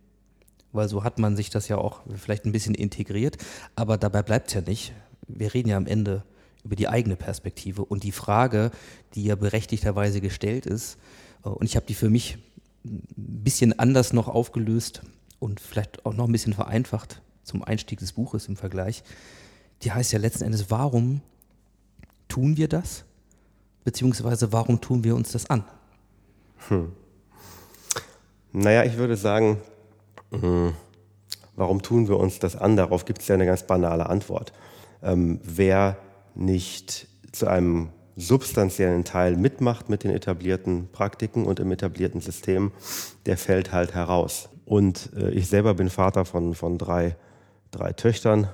[0.71, 3.37] weil so hat man sich das ja auch vielleicht ein bisschen integriert,
[3.75, 4.93] aber dabei bleibt es ja nicht.
[5.27, 6.23] Wir reden ja am Ende
[6.63, 8.71] über die eigene Perspektive und die Frage,
[9.15, 10.97] die ja berechtigterweise gestellt ist,
[11.43, 12.37] äh, und ich habe die für mich
[12.83, 15.01] ein bisschen anders noch aufgelöst
[15.39, 19.03] und vielleicht auch noch ein bisschen vereinfacht zum Einstieg des Buches im Vergleich,
[19.81, 21.21] die heißt ja letzten Endes, warum
[22.27, 23.05] tun wir das?
[23.83, 25.63] Beziehungsweise warum tun wir uns das an?
[28.51, 29.61] Naja, ich würde sagen,
[30.31, 32.75] warum tun wir uns das an?
[32.75, 34.53] Darauf gibt es ja eine ganz banale Antwort.
[35.01, 35.97] Ähm, wer
[36.35, 42.71] nicht zu einem substanziellen Teil mitmacht mit den etablierten Praktiken und im etablierten System,
[43.25, 44.49] der fällt halt heraus.
[44.65, 47.15] Und äh, ich selber bin Vater von, von drei,
[47.71, 48.47] drei Töchtern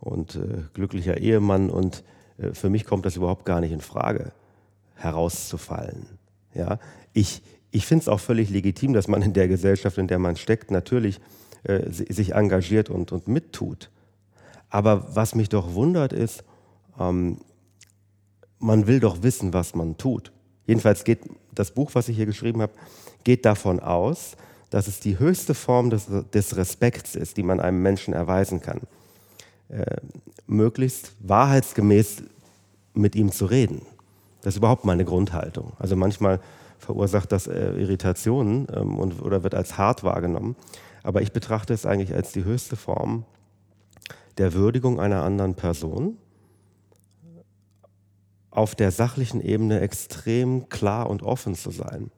[0.00, 2.02] und äh, glücklicher Ehemann und
[2.38, 4.32] äh, für mich kommt das überhaupt gar nicht in Frage,
[4.94, 6.06] herauszufallen.
[6.52, 6.78] Ja?
[7.12, 7.42] Ich,
[7.74, 10.70] ich finde es auch völlig legitim, dass man in der Gesellschaft, in der man steckt,
[10.70, 11.20] natürlich
[11.64, 13.90] äh, si- sich engagiert und, und mittut.
[14.70, 16.44] Aber was mich doch wundert ist,
[17.00, 17.38] ähm,
[18.60, 20.30] man will doch wissen, was man tut.
[20.66, 21.20] Jedenfalls geht
[21.52, 22.72] das Buch, was ich hier geschrieben habe,
[23.24, 24.36] geht davon aus,
[24.70, 28.80] dass es die höchste Form des, des Respekts ist, die man einem Menschen erweisen kann.
[29.68, 29.96] Äh,
[30.46, 32.22] möglichst wahrheitsgemäß
[32.94, 33.82] mit ihm zu reden.
[34.42, 35.72] Das ist überhaupt meine Grundhaltung.
[35.78, 36.40] Also manchmal
[36.78, 40.56] verursacht das äh, Irritationen ähm, und, oder wird als hart wahrgenommen.
[41.02, 43.24] Aber ich betrachte es eigentlich als die höchste Form
[44.38, 46.18] der Würdigung einer anderen Person
[48.50, 52.10] auf der sachlichen Ebene extrem klar und offen zu sein.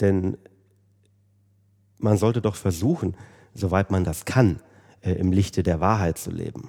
[0.00, 0.36] Denn
[1.98, 3.16] man sollte doch versuchen,
[3.54, 4.60] soweit man das kann,
[5.00, 6.68] äh, im Lichte der Wahrheit zu leben.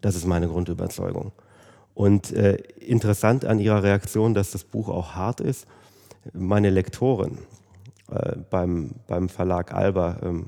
[0.00, 1.32] Das ist meine Grundüberzeugung.
[1.94, 5.66] Und äh, interessant an Ihrer Reaktion, dass das Buch auch hart ist,
[6.32, 7.38] meine Lektorin
[8.10, 10.46] äh, beim, beim Verlag Alba, ähm,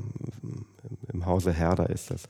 [1.13, 2.29] im Hause Herder ist das,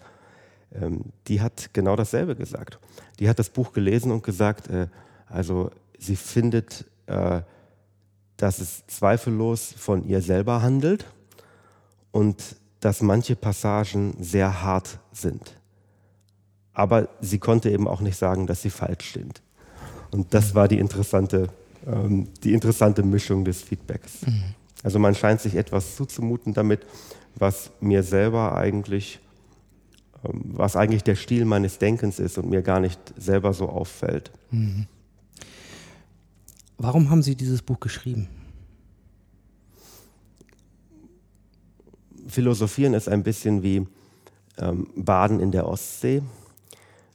[0.74, 2.78] ähm, die hat genau dasselbe gesagt.
[3.18, 4.88] Die hat das Buch gelesen und gesagt, äh,
[5.26, 7.42] also sie findet, äh,
[8.36, 11.06] dass es zweifellos von ihr selber handelt
[12.12, 15.54] und dass manche Passagen sehr hart sind.
[16.72, 19.42] Aber sie konnte eben auch nicht sagen, dass sie falsch sind.
[20.12, 21.48] Und das war die interessante,
[21.88, 24.18] ähm, die interessante Mischung des Feedbacks.
[24.82, 26.86] Also man scheint sich etwas zuzumuten damit,
[27.34, 29.20] was mir selber eigentlich,
[30.24, 34.30] ähm, was eigentlich der Stil meines Denkens ist und mir gar nicht selber so auffällt.
[36.76, 38.28] Warum haben Sie dieses Buch geschrieben?
[42.28, 43.86] Philosophieren ist ein bisschen wie
[44.58, 46.22] ähm, Baden in der Ostsee.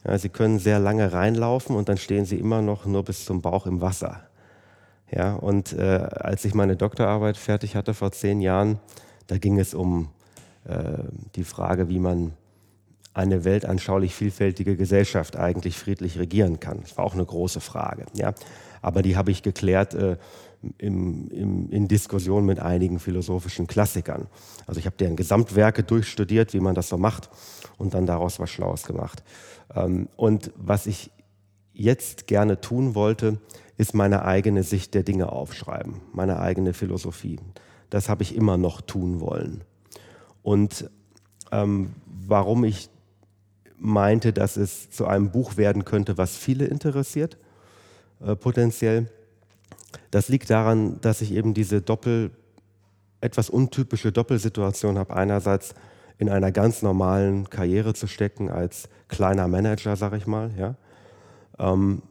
[0.04, 3.40] Ja, Sie können sehr lange reinlaufen und dann stehen Sie immer noch nur bis zum
[3.40, 4.23] Bauch im Wasser.
[5.14, 8.80] Ja, und äh, als ich meine Doktorarbeit fertig hatte vor zehn Jahren,
[9.28, 10.08] da ging es um
[10.64, 10.98] äh,
[11.36, 12.32] die Frage, wie man
[13.12, 16.80] eine weltanschaulich vielfältige Gesellschaft eigentlich friedlich regieren kann.
[16.80, 18.06] Das war auch eine große Frage.
[18.14, 18.34] Ja?
[18.82, 20.16] Aber die habe ich geklärt äh,
[20.78, 24.26] im, im, in Diskussion mit einigen philosophischen Klassikern.
[24.66, 27.30] Also ich habe deren Gesamtwerke durchstudiert, wie man das so macht,
[27.78, 29.22] und dann daraus was Schlaues gemacht.
[29.76, 31.12] Ähm, und was ich
[31.74, 33.38] jetzt gerne tun wollte,
[33.76, 37.38] ist meine eigene Sicht der Dinge aufschreiben, meine eigene Philosophie.
[37.90, 39.62] Das habe ich immer noch tun wollen.
[40.42, 40.88] Und
[41.50, 42.88] ähm, warum ich
[43.76, 47.36] meinte, dass es zu einem Buch werden könnte, was viele interessiert,
[48.24, 49.10] äh, potenziell.
[50.10, 52.30] Das liegt daran, dass ich eben diese Doppel,
[53.20, 55.14] etwas untypische Doppelsituation habe.
[55.14, 55.74] Einerseits
[56.18, 60.50] in einer ganz normalen Karriere zu stecken als kleiner Manager, sage ich mal.
[60.56, 60.76] Ja?
[61.58, 62.02] Ähm,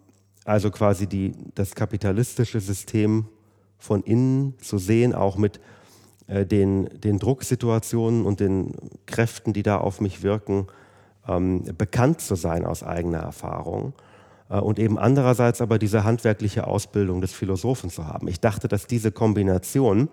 [0.45, 3.27] also quasi die, das kapitalistische System
[3.77, 5.59] von innen zu sehen, auch mit
[6.27, 8.73] äh, den, den Drucksituationen und den
[9.05, 10.67] Kräften, die da auf mich wirken,
[11.27, 13.93] ähm, bekannt zu sein aus eigener Erfahrung.
[14.49, 18.27] Äh, und eben andererseits aber diese handwerkliche Ausbildung des Philosophen zu haben.
[18.27, 20.09] Ich dachte, dass diese Kombination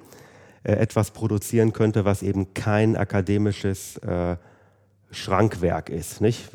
[0.62, 4.36] äh, etwas produzieren könnte, was eben kein akademisches äh,
[5.10, 6.50] Schrankwerk ist, nicht?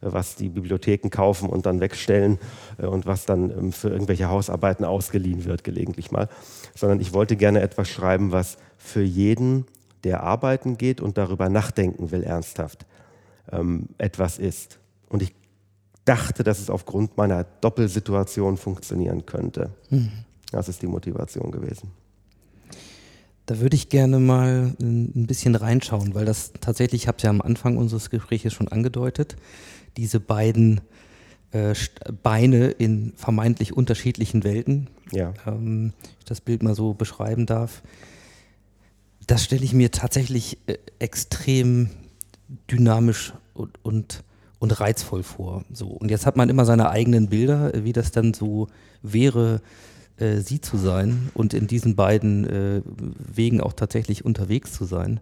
[0.00, 2.38] was die Bibliotheken kaufen und dann wegstellen
[2.78, 6.28] äh, und was dann ähm, für irgendwelche Hausarbeiten ausgeliehen wird, gelegentlich mal,
[6.74, 9.66] sondern ich wollte gerne etwas schreiben, was für jeden,
[10.04, 12.86] der arbeiten geht und darüber nachdenken will, ernsthaft
[13.50, 14.78] ähm, etwas ist.
[15.08, 15.34] Und ich
[16.04, 19.70] dachte, dass es aufgrund meiner Doppelsituation funktionieren könnte.
[19.90, 20.12] Mhm.
[20.52, 21.90] Das ist die Motivation gewesen.
[23.46, 27.30] Da würde ich gerne mal ein bisschen reinschauen, weil das tatsächlich, ich habe es ja
[27.30, 29.36] am Anfang unseres Gesprächs schon angedeutet,
[29.96, 30.80] diese beiden
[31.52, 31.74] äh,
[32.22, 35.32] Beine in vermeintlich unterschiedlichen Welten, ja.
[35.46, 37.82] ähm, ich das Bild mal so beschreiben darf,
[39.26, 41.90] das stelle ich mir tatsächlich äh, extrem
[42.70, 44.24] dynamisch und, und,
[44.58, 45.64] und reizvoll vor.
[45.72, 45.88] So.
[45.88, 48.68] Und jetzt hat man immer seine eigenen Bilder, wie das dann so
[49.02, 49.60] wäre,
[50.18, 52.82] äh, sie zu sein und in diesen beiden äh,
[53.34, 55.20] Wegen auch tatsächlich unterwegs zu sein.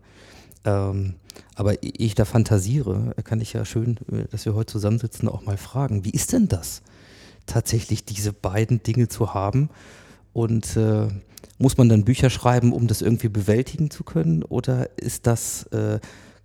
[0.64, 1.14] Ähm,
[1.54, 5.57] aber ich da fantasiere, kann ich ja schön, äh, dass wir heute zusammensitzen, auch mal
[5.57, 6.83] fragen, wie ist denn das,
[7.46, 9.68] tatsächlich diese beiden Dinge zu haben?
[10.33, 11.09] Und äh,
[11.59, 14.42] muss man dann Bücher schreiben, um das irgendwie bewältigen zu können?
[14.42, 16.00] Oder ist das, äh,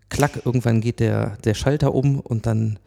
[0.10, 2.80] klack, irgendwann geht der, der Schalter um und dann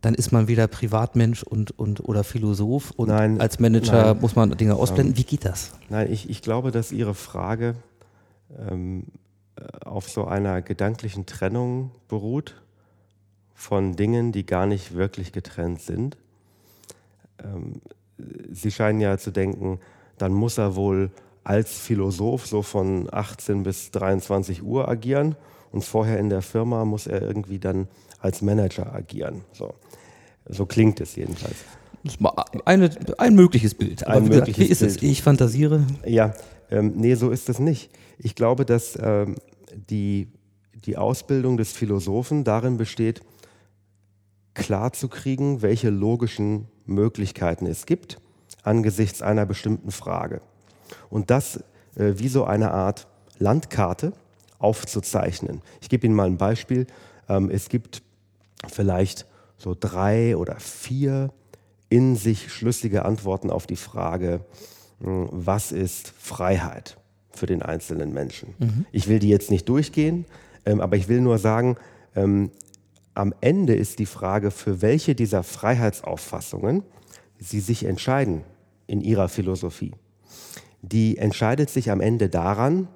[0.00, 4.20] dann ist man wieder Privatmensch und, und oder Philosoph und nein, als Manager nein.
[4.20, 5.14] muss man Dinge ausblenden.
[5.14, 5.72] Ähm, Wie geht das?
[5.88, 7.74] Nein, ich, ich glaube, dass Ihre Frage
[8.58, 9.04] ähm,
[9.56, 12.54] äh, auf so einer gedanklichen Trennung beruht
[13.54, 16.16] von Dingen, die gar nicht wirklich getrennt sind.
[17.42, 17.80] Ähm,
[18.50, 19.80] Sie scheinen ja zu denken,
[20.18, 21.10] dann muss er wohl
[21.44, 25.36] als Philosoph so von 18 bis 23 Uhr agieren
[25.72, 27.88] und vorher in der Firma muss er irgendwie dann
[28.20, 29.42] als Manager agieren.
[29.52, 29.74] So.
[30.48, 31.56] So klingt es jedenfalls.
[32.64, 34.06] Eine, ein mögliches Bild.
[34.06, 34.96] Aber ein wie, mögliches wie ist Bild.
[34.96, 35.02] es?
[35.02, 35.86] Ich fantasiere.
[36.04, 36.34] Ja,
[36.70, 37.90] ähm, nee, so ist es nicht.
[38.18, 39.36] Ich glaube, dass ähm,
[39.90, 40.28] die,
[40.86, 43.20] die Ausbildung des Philosophen darin besteht,
[44.54, 48.18] klarzukriegen, welche logischen Möglichkeiten es gibt
[48.62, 50.40] angesichts einer bestimmten Frage.
[51.08, 51.58] Und das
[51.96, 53.06] äh, wie so eine Art
[53.38, 54.12] Landkarte
[54.58, 55.62] aufzuzeichnen.
[55.80, 56.86] Ich gebe Ihnen mal ein Beispiel.
[57.28, 58.02] Ähm, es gibt
[58.68, 61.32] vielleicht so drei oder vier
[61.88, 64.44] in sich schlüssige Antworten auf die Frage,
[65.02, 66.96] hm, was ist Freiheit
[67.32, 68.54] für den einzelnen Menschen.
[68.58, 68.86] Mhm.
[68.92, 70.24] Ich will die jetzt nicht durchgehen,
[70.64, 71.76] ähm, aber ich will nur sagen,
[72.14, 72.50] ähm,
[73.14, 76.82] am Ende ist die Frage, für welche dieser Freiheitsauffassungen
[77.38, 78.42] Sie sich entscheiden
[78.86, 79.92] in Ihrer Philosophie.
[80.82, 82.88] Die entscheidet sich am Ende daran,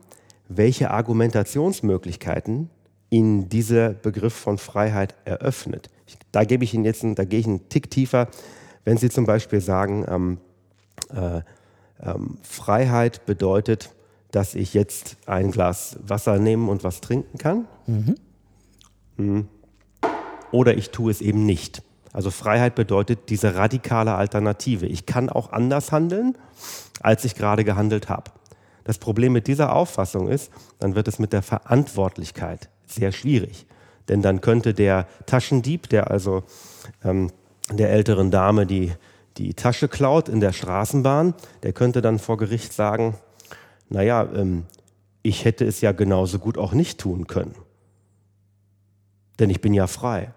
[0.49, 2.69] welche Argumentationsmöglichkeiten
[3.15, 5.89] Ihnen dieser Begriff von Freiheit eröffnet.
[6.07, 8.29] Ich, da gebe ich Ihnen jetzt, einen, da gehe ich einen Tick tiefer,
[8.85, 10.39] wenn Sie zum Beispiel sagen, ähm,
[11.15, 11.43] äh,
[12.03, 13.95] ähm, Freiheit bedeutet,
[14.33, 17.69] dass ich jetzt ein Glas Wasser nehmen und was trinken kann.
[17.87, 18.15] Mhm.
[19.17, 19.49] Mhm.
[20.51, 21.83] Oder ich tue es eben nicht.
[22.13, 24.87] Also Freiheit bedeutet diese radikale Alternative.
[24.87, 26.37] Ich kann auch anders handeln,
[27.01, 28.33] als ich gerade gehandelt habe.
[28.83, 30.51] Das Problem mit dieser Auffassung ist,
[30.81, 33.67] dann wird es mit der Verantwortlichkeit sehr schwierig.
[34.09, 36.45] Denn dann könnte der Taschendieb, der also
[37.03, 37.31] ähm,
[37.73, 38.93] der älteren Dame die,
[39.39, 43.17] die Tasche klaut in der Straßenbahn, der könnte dann vor Gericht sagen,
[43.89, 44.65] naja, ähm,
[45.23, 47.55] ich hätte es ja genauso gut auch nicht tun können.
[49.39, 50.33] Denn ich bin ja frei.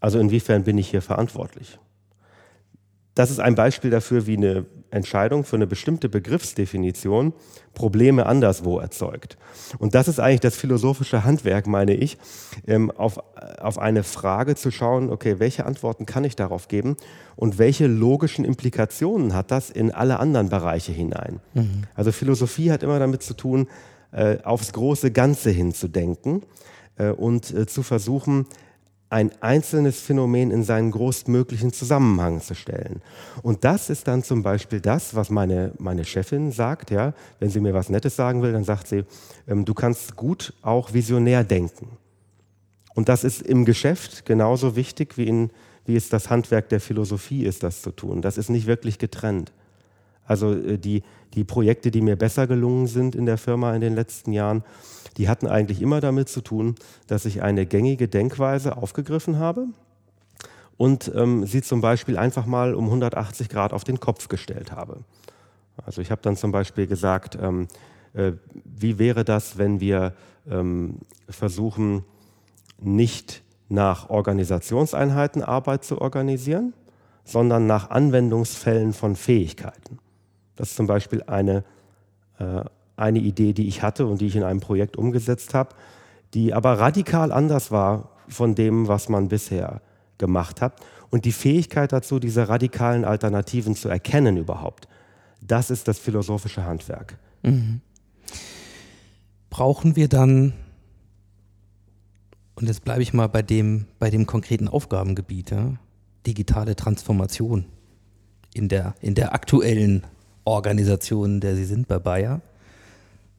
[0.00, 1.78] Also inwiefern bin ich hier verantwortlich?
[3.14, 7.32] Das ist ein Beispiel dafür, wie eine Entscheidung für eine bestimmte Begriffsdefinition
[7.74, 9.36] Probleme anderswo erzeugt.
[9.78, 12.16] Und das ist eigentlich das philosophische Handwerk, meine ich,
[12.66, 13.20] ähm, auf,
[13.60, 16.96] auf eine Frage zu schauen, okay, welche Antworten kann ich darauf geben
[17.36, 21.40] und welche logischen Implikationen hat das in alle anderen Bereiche hinein.
[21.54, 21.84] Mhm.
[21.94, 23.68] Also Philosophie hat immer damit zu tun,
[24.12, 26.42] äh, aufs große Ganze hinzudenken
[26.98, 28.46] äh, und äh, zu versuchen,
[29.14, 33.00] ein einzelnes Phänomen in seinen größtmöglichen Zusammenhang zu stellen.
[33.42, 36.90] Und das ist dann zum Beispiel das, was meine, meine Chefin sagt.
[36.90, 37.14] Ja?
[37.38, 39.04] Wenn sie mir was Nettes sagen will, dann sagt sie,
[39.46, 41.96] ähm, du kannst gut auch visionär denken.
[42.96, 45.50] Und das ist im Geschäft genauso wichtig, wie, in,
[45.86, 48.20] wie es das Handwerk der Philosophie ist, das zu tun.
[48.20, 49.52] Das ist nicht wirklich getrennt.
[50.26, 53.94] Also äh, die, die Projekte, die mir besser gelungen sind in der Firma in den
[53.94, 54.64] letzten Jahren,
[55.16, 56.74] die hatten eigentlich immer damit zu tun,
[57.06, 59.66] dass ich eine gängige Denkweise aufgegriffen habe
[60.76, 64.98] und ähm, sie zum Beispiel einfach mal um 180 Grad auf den Kopf gestellt habe.
[65.84, 67.68] Also ich habe dann zum Beispiel gesagt, ähm,
[68.12, 68.32] äh,
[68.64, 70.14] wie wäre das, wenn wir
[70.48, 70.98] ähm,
[71.28, 72.04] versuchen,
[72.80, 76.74] nicht nach Organisationseinheiten Arbeit zu organisieren,
[77.24, 79.98] sondern nach Anwendungsfällen von Fähigkeiten.
[80.56, 81.64] Das ist zum Beispiel eine,
[82.38, 82.64] äh,
[82.96, 85.74] eine Idee, die ich hatte und die ich in einem Projekt umgesetzt habe,
[86.32, 89.80] die aber radikal anders war von dem, was man bisher
[90.18, 90.80] gemacht hat.
[91.10, 94.88] Und die Fähigkeit dazu, diese radikalen Alternativen zu erkennen überhaupt,
[95.40, 97.18] das ist das philosophische Handwerk.
[97.42, 97.80] Mhm.
[99.50, 100.54] Brauchen wir dann,
[102.56, 105.74] und jetzt bleibe ich mal bei dem, bei dem konkreten Aufgabengebiet, ja,
[106.26, 107.66] digitale Transformation
[108.54, 110.04] in der, in der aktuellen
[110.44, 112.40] Organisation, in der Sie sind bei Bayer.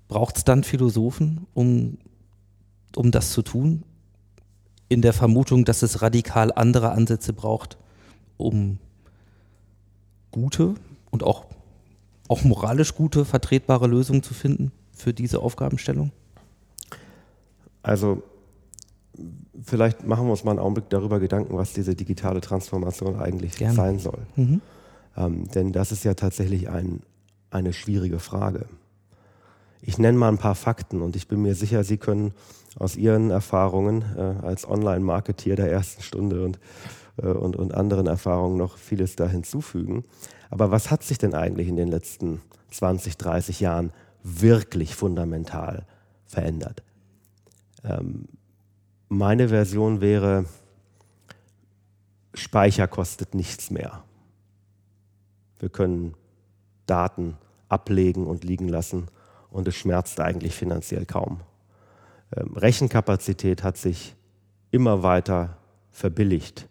[0.07, 1.97] Braucht es dann Philosophen, um,
[2.95, 3.83] um das zu tun?
[4.87, 7.77] In der Vermutung, dass es radikal andere Ansätze braucht,
[8.37, 8.77] um
[10.31, 10.75] gute
[11.09, 11.45] und auch,
[12.27, 16.11] auch moralisch gute, vertretbare Lösungen zu finden für diese Aufgabenstellung?
[17.81, 18.23] Also
[19.63, 23.75] vielleicht machen wir uns mal einen Augenblick darüber Gedanken, was diese digitale Transformation eigentlich Gerne.
[23.75, 24.19] sein soll.
[24.35, 24.61] Mhm.
[25.17, 27.01] Ähm, denn das ist ja tatsächlich ein,
[27.49, 28.65] eine schwierige Frage.
[29.87, 32.33] Ich nenne mal ein paar Fakten und ich bin mir sicher, Sie können
[32.79, 36.59] aus Ihren Erfahrungen äh, als Online-Marketeer der ersten Stunde und,
[37.17, 40.03] äh, und, und anderen Erfahrungen noch vieles da hinzufügen.
[40.49, 43.91] Aber was hat sich denn eigentlich in den letzten 20, 30 Jahren
[44.23, 45.85] wirklich fundamental
[46.25, 46.81] verändert?
[47.83, 48.25] Ähm,
[49.07, 50.45] meine Version wäre,
[52.33, 54.03] Speicher kostet nichts mehr.
[55.59, 56.15] Wir können
[56.87, 57.37] Daten
[57.69, 59.09] ablegen und liegen lassen
[59.55, 61.39] und es schmerzt eigentlich finanziell kaum.
[62.35, 64.13] Ähm, Rechenkapazität hat sich
[64.69, 65.57] immer weiter
[65.91, 66.67] verbilligt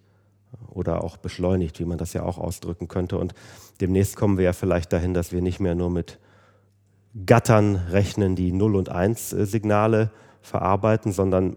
[0.68, 3.16] oder auch beschleunigt, wie man das ja auch ausdrücken könnte.
[3.16, 3.32] Und
[3.80, 6.18] demnächst kommen wir ja vielleicht dahin, dass wir nicht mehr nur mit
[7.24, 10.10] Gattern rechnen, die 0 und 1 äh, Signale
[10.42, 11.56] verarbeiten, sondern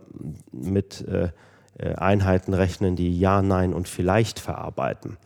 [0.54, 1.32] mit äh,
[1.78, 5.18] äh, Einheiten rechnen, die Ja, Nein und Vielleicht verarbeiten,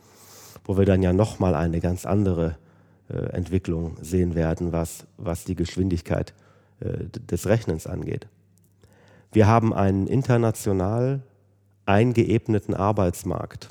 [0.64, 2.71] wo wir dann ja nochmal eine ganz andere äh,
[3.16, 6.34] Entwicklung sehen werden, was, was die Geschwindigkeit
[6.80, 8.26] äh, des Rechnens angeht.
[9.32, 11.22] Wir haben einen international
[11.86, 13.70] eingeebneten Arbeitsmarkt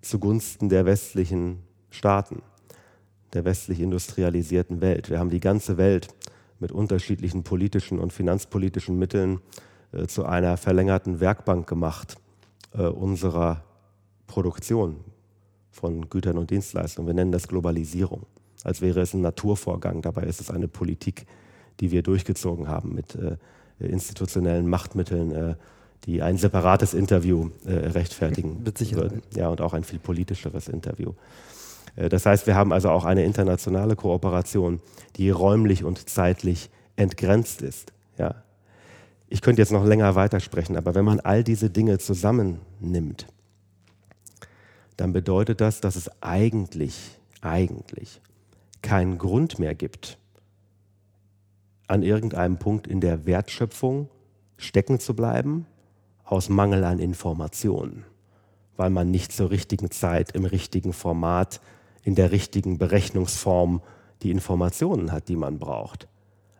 [0.00, 2.42] zugunsten der westlichen Staaten,
[3.32, 5.10] der westlich industrialisierten Welt.
[5.10, 6.08] Wir haben die ganze Welt
[6.58, 9.40] mit unterschiedlichen politischen und finanzpolitischen Mitteln
[9.92, 12.16] äh, zu einer verlängerten Werkbank gemacht
[12.72, 13.64] äh, unserer
[14.26, 15.04] Produktion
[15.72, 17.08] von Gütern und Dienstleistungen.
[17.08, 18.22] Wir nennen das Globalisierung,
[18.62, 20.02] als wäre es ein Naturvorgang.
[20.02, 21.26] Dabei ist es eine Politik,
[21.80, 23.36] die wir durchgezogen haben mit äh,
[23.80, 25.54] institutionellen Machtmitteln, äh,
[26.04, 29.22] die ein separates Interview äh, rechtfertigen würden.
[29.34, 31.12] Ja, und auch ein viel politischeres Interview.
[31.96, 34.80] Äh, das heißt, wir haben also auch eine internationale Kooperation,
[35.16, 37.92] die räumlich und zeitlich entgrenzt ist.
[38.18, 38.34] Ja.
[39.28, 43.26] Ich könnte jetzt noch länger weitersprechen, aber wenn man all diese Dinge zusammennimmt,
[44.96, 48.20] dann bedeutet das, dass es eigentlich, eigentlich
[48.82, 50.18] keinen Grund mehr gibt,
[51.86, 54.08] an irgendeinem Punkt in der Wertschöpfung
[54.56, 55.66] stecken zu bleiben,
[56.24, 58.04] aus Mangel an Informationen,
[58.76, 61.60] weil man nicht zur richtigen Zeit im richtigen Format
[62.04, 63.82] in der richtigen Berechnungsform
[64.22, 66.08] die Informationen hat, die man braucht.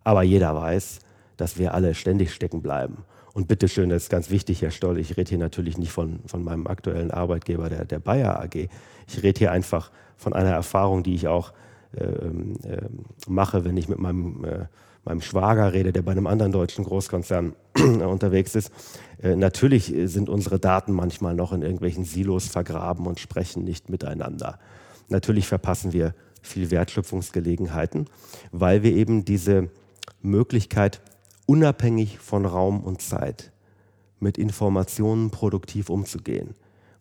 [0.04, 1.00] Aber jeder weiß,
[1.36, 3.04] dass wir alle ständig stecken bleiben.
[3.34, 6.44] Und bitteschön, das ist ganz wichtig, Herr Stoll, ich rede hier natürlich nicht von, von
[6.44, 8.68] meinem aktuellen Arbeitgeber, der, der Bayer AG.
[9.08, 11.52] Ich rede hier einfach von einer Erfahrung, die ich auch
[11.96, 12.88] äh, äh,
[13.26, 14.66] mache, wenn ich mit meinem, äh,
[15.04, 18.70] meinem Schwager rede, der bei einem anderen deutschen Großkonzern unterwegs ist.
[19.22, 24.58] Äh, natürlich sind unsere Daten manchmal noch in irgendwelchen Silos vergraben und sprechen nicht miteinander.
[25.08, 28.06] Natürlich verpassen wir viel Wertschöpfungsgelegenheiten,
[28.50, 29.68] weil wir eben diese
[30.22, 31.00] Möglichkeit,
[31.46, 33.52] unabhängig von Raum und Zeit
[34.20, 36.54] mit Informationen produktiv umzugehen,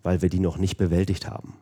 [0.03, 1.53] weil wir die noch nicht bewältigt haben.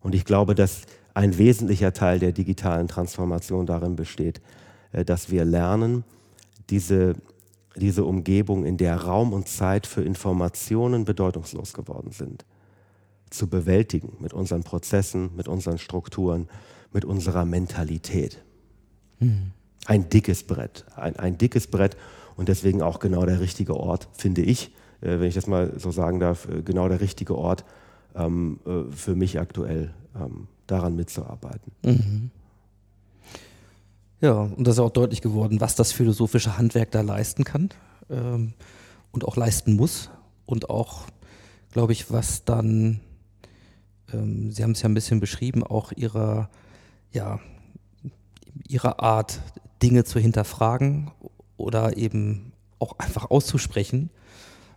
[0.00, 0.82] Und ich glaube, dass
[1.14, 4.40] ein wesentlicher Teil der digitalen Transformation darin besteht,
[4.92, 6.04] äh, dass wir lernen,
[6.70, 7.16] diese,
[7.76, 12.44] diese Umgebung, in der Raum und Zeit für Informationen bedeutungslos geworden sind,
[13.30, 16.48] zu bewältigen mit unseren Prozessen, mit unseren Strukturen,
[16.92, 18.42] mit unserer Mentalität.
[19.18, 19.52] Mhm.
[19.86, 21.96] Ein dickes Brett, ein, ein dickes Brett
[22.36, 24.70] und deswegen auch genau der richtige Ort, finde ich,
[25.00, 27.64] äh, wenn ich das mal so sagen darf, äh, genau der richtige Ort
[28.14, 31.72] ähm, äh, für mich aktuell, ähm, daran mitzuarbeiten.
[31.82, 32.30] Mhm.
[34.20, 37.70] Ja, und das ist auch deutlich geworden, was das philosophische Handwerk da leisten kann
[38.10, 38.52] ähm,
[39.12, 40.10] und auch leisten muss.
[40.44, 41.06] Und auch,
[41.72, 43.00] glaube ich, was dann,
[44.12, 46.50] ähm, Sie haben es ja ein bisschen beschrieben, auch Ihrer,
[47.12, 47.38] ja,
[48.66, 49.40] Ihrer Art,
[49.82, 51.10] Dinge zu hinterfragen
[51.56, 54.10] oder eben auch einfach auszusprechen,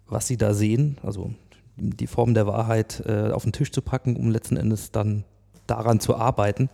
[0.08, 0.98] was Sie da sehen.
[1.04, 1.34] Also
[1.76, 5.24] die Form der Wahrheit äh, auf den Tisch zu packen, um letzten Endes dann
[5.68, 6.70] daran zu arbeiten.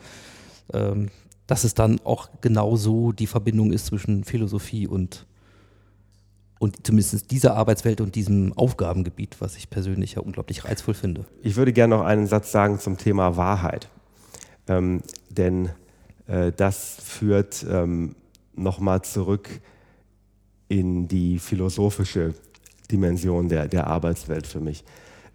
[0.74, 1.10] Ähm,
[1.48, 5.26] dass es dann auch genau so die Verbindung ist zwischen Philosophie und,
[6.60, 11.26] und zumindest dieser Arbeitswelt und diesem Aufgabengebiet, was ich persönlich ja unglaublich reizvoll finde.
[11.42, 13.90] Ich würde gerne noch einen Satz sagen zum Thema Wahrheit.
[14.68, 15.70] Ähm, denn
[16.28, 18.16] äh, das führt ähm,
[18.56, 19.50] nochmal zurück
[20.68, 22.34] in die philosophische
[22.92, 24.84] Dimension der, der Arbeitswelt für mich.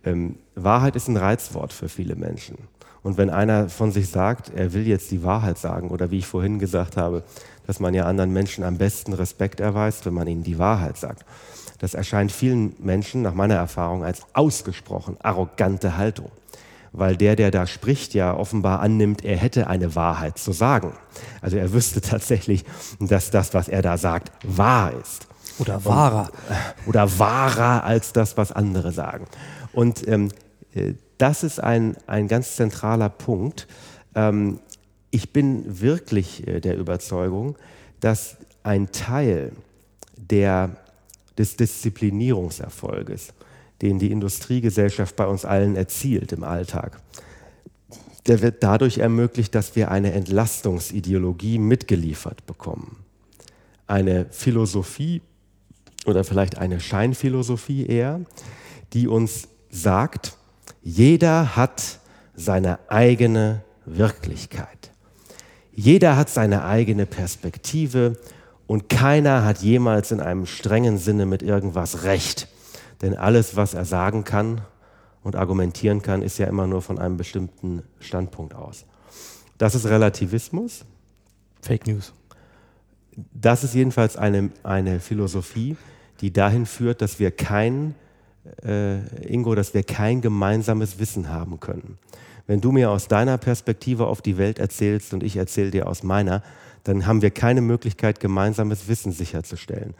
[0.04, 2.56] Ähm, Wahrheit ist ein Reizwort für viele Menschen.
[3.02, 6.26] Und wenn einer von sich sagt, er will jetzt die Wahrheit sagen, oder wie ich
[6.26, 7.24] vorhin gesagt habe,
[7.66, 11.24] dass man ja anderen Menschen am besten Respekt erweist, wenn man ihnen die Wahrheit sagt,
[11.78, 16.30] das erscheint vielen Menschen nach meiner Erfahrung als ausgesprochen arrogante Haltung.
[16.92, 20.94] Weil der, der da spricht, ja offenbar annimmt, er hätte eine Wahrheit zu sagen.
[21.40, 22.64] Also er wüsste tatsächlich,
[23.00, 25.26] dass das, was er da sagt, wahr ist.
[25.58, 26.30] Oder wahrer.
[26.84, 29.26] Und, oder wahrer als das, was andere sagen.
[29.72, 30.30] Und ähm,
[30.74, 33.68] äh, das ist ein, ein ganz zentraler Punkt.
[34.14, 34.60] Ähm,
[35.10, 37.56] ich bin wirklich äh, der Überzeugung,
[38.00, 39.52] dass ein Teil
[40.16, 40.70] der,
[41.38, 43.34] des Disziplinierungserfolges,
[43.82, 47.00] den die Industriegesellschaft bei uns allen erzielt im Alltag,
[48.26, 53.04] der wird dadurch ermöglicht, dass wir eine Entlastungsideologie mitgeliefert bekommen.
[53.88, 55.20] Eine Philosophie
[56.06, 58.20] oder vielleicht eine Scheinphilosophie eher,
[58.92, 60.36] die uns sagt,
[60.82, 61.98] jeder hat
[62.34, 64.92] seine eigene Wirklichkeit.
[65.74, 68.18] Jeder hat seine eigene Perspektive
[68.66, 72.48] und keiner hat jemals in einem strengen Sinne mit irgendwas recht.
[73.02, 74.62] Denn alles, was er sagen kann
[75.22, 78.86] und argumentieren kann, ist ja immer nur von einem bestimmten Standpunkt aus.
[79.58, 80.84] Das ist Relativismus.
[81.60, 82.14] Fake News.
[83.32, 85.76] Das ist jedenfalls eine, eine Philosophie,
[86.20, 87.94] die dahin führt, dass wir kein
[88.64, 91.98] äh, Ingo, dass wir kein gemeinsames Wissen haben können.
[92.46, 96.02] Wenn du mir aus deiner Perspektive auf die Welt erzählst und ich erzähle dir aus
[96.02, 96.42] meiner,
[96.84, 99.94] dann haben wir keine Möglichkeit, gemeinsames Wissen sicherzustellen.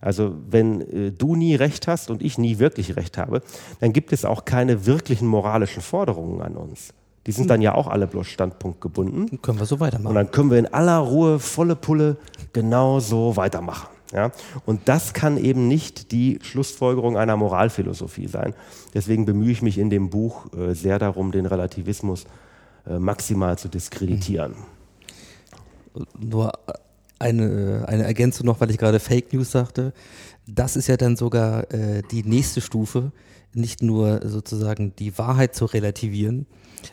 [0.00, 3.42] Also wenn äh, du nie recht hast und ich nie wirklich recht habe,
[3.80, 6.92] dann gibt es auch keine wirklichen moralischen Forderungen an uns.
[7.26, 9.26] Die sind dann ja auch alle bloß standpunktgebunden.
[9.26, 10.06] Dann können wir so weitermachen.
[10.06, 12.18] Und dann können wir in aller Ruhe, volle Pulle,
[12.52, 13.88] genau so weitermachen.
[14.12, 14.30] Ja?
[14.64, 18.54] Und das kann eben nicht die Schlussfolgerung einer Moralphilosophie sein.
[18.94, 22.26] Deswegen bemühe ich mich in dem Buch äh, sehr darum, den Relativismus
[22.86, 24.54] äh, maximal zu diskreditieren.
[26.18, 26.52] Nur
[27.18, 29.92] eine, eine Ergänzung noch, weil ich gerade Fake News sagte.
[30.46, 33.12] Das ist ja dann sogar äh, die nächste Stufe,
[33.52, 36.46] nicht nur sozusagen die Wahrheit zu relativieren,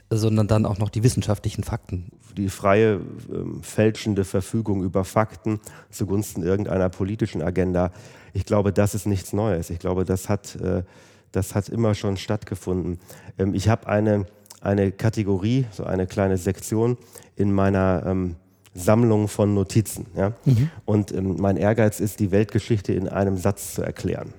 [0.09, 2.09] sondern dann auch noch die wissenschaftlichen Fakten.
[2.37, 3.01] Die freie,
[3.31, 5.59] ähm, fälschende Verfügung über Fakten
[5.91, 7.91] zugunsten irgendeiner politischen Agenda,
[8.33, 9.69] ich glaube, das ist nichts Neues.
[9.69, 10.83] Ich glaube, das hat, äh,
[11.31, 12.99] das hat immer schon stattgefunden.
[13.37, 14.25] Ähm, ich habe eine,
[14.61, 16.97] eine Kategorie, so eine kleine Sektion
[17.35, 18.35] in meiner ähm,
[18.73, 20.07] Sammlung von Notizen.
[20.15, 20.33] Ja?
[20.45, 20.69] Mhm.
[20.85, 24.33] Und ähm, mein Ehrgeiz ist, die Weltgeschichte in einem Satz zu erklären.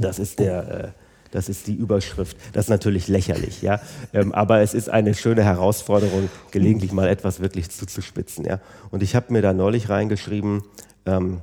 [0.00, 0.84] Das ist der.
[0.84, 0.88] Äh,
[1.30, 2.36] das ist die Überschrift.
[2.52, 3.80] Das ist natürlich lächerlich, ja.
[4.12, 8.60] Ähm, aber es ist eine schöne Herausforderung, gelegentlich mal etwas wirklich zuzuspitzen, ja.
[8.92, 10.62] Und ich habe mir da neulich reingeschrieben,
[11.06, 11.40] ähm,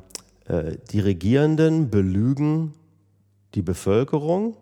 [0.47, 2.73] äh, die Regierenden belügen
[3.53, 4.55] die Bevölkerung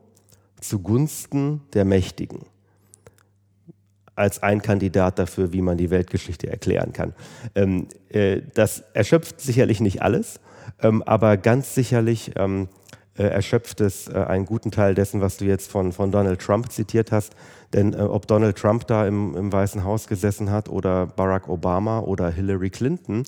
[0.62, 2.39] zugunsten der Mächtigen
[4.20, 7.13] als ein Kandidat dafür, wie man die Weltgeschichte erklären kann.
[7.55, 10.39] Ähm, äh, das erschöpft sicherlich nicht alles,
[10.82, 12.67] ähm, aber ganz sicherlich ähm,
[13.17, 16.72] äh, erschöpft es äh, einen guten Teil dessen, was du jetzt von, von Donald Trump
[16.72, 17.34] zitiert hast.
[17.74, 21.99] Denn äh, ob Donald Trump da im, im Weißen Haus gesessen hat oder Barack Obama
[21.99, 23.24] oder Hillary Clinton,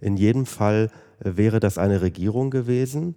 [0.00, 0.90] in jedem Fall
[1.20, 3.16] äh, wäre das eine Regierung gewesen,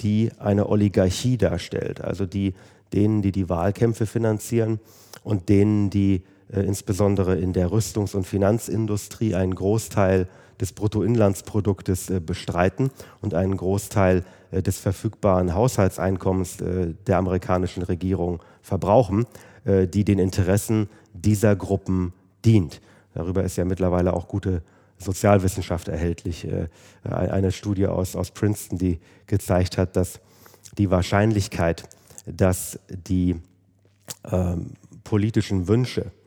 [0.00, 2.54] die eine Oligarchie darstellt, also die
[2.92, 4.78] denen, die die Wahlkämpfe finanzieren
[5.24, 10.28] und denen, die insbesondere in der Rüstungs- und Finanzindustrie einen Großteil
[10.60, 12.90] des Bruttoinlandsproduktes äh, bestreiten
[13.20, 19.26] und einen Großteil äh, des verfügbaren Haushaltseinkommens äh, der amerikanischen Regierung verbrauchen,
[19.64, 22.12] äh, die den Interessen dieser Gruppen
[22.44, 22.80] dient.
[23.14, 24.62] Darüber ist ja mittlerweile auch gute
[24.98, 26.48] Sozialwissenschaft erhältlich.
[27.02, 30.20] Eine Studie aus, aus Princeton, die gezeigt hat, dass
[30.78, 31.88] die Wahrscheinlichkeit,
[32.26, 33.40] dass die
[34.24, 34.72] ähm,
[35.04, 36.23] politischen Wünsche äh,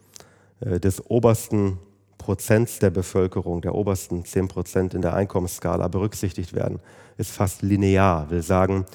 [0.59, 1.79] des obersten
[2.17, 6.79] Prozents der Bevölkerung, der obersten 10 Prozent in der Einkommensskala berücksichtigt werden,
[7.17, 8.29] ist fast linear.
[8.29, 8.85] Will sagen,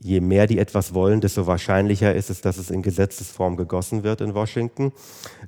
[0.00, 4.20] je mehr die etwas wollen, desto wahrscheinlicher ist es, dass es in Gesetzesform gegossen wird
[4.20, 4.92] in Washington,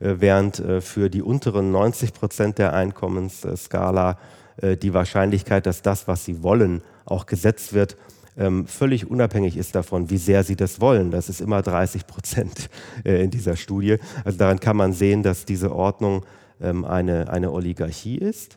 [0.00, 4.18] äh, während äh, für die unteren 90 Prozent der Einkommensskala
[4.58, 7.96] äh, die Wahrscheinlichkeit, dass das, was sie wollen, auch gesetzt wird,
[8.36, 11.10] ähm, völlig unabhängig ist davon, wie sehr sie das wollen.
[11.10, 12.68] Das ist immer 30 Prozent
[13.04, 13.98] in dieser Studie.
[14.24, 16.24] Also daran kann man sehen, dass diese Ordnung
[16.60, 18.56] ähm, eine, eine Oligarchie ist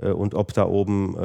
[0.00, 1.16] und ob da oben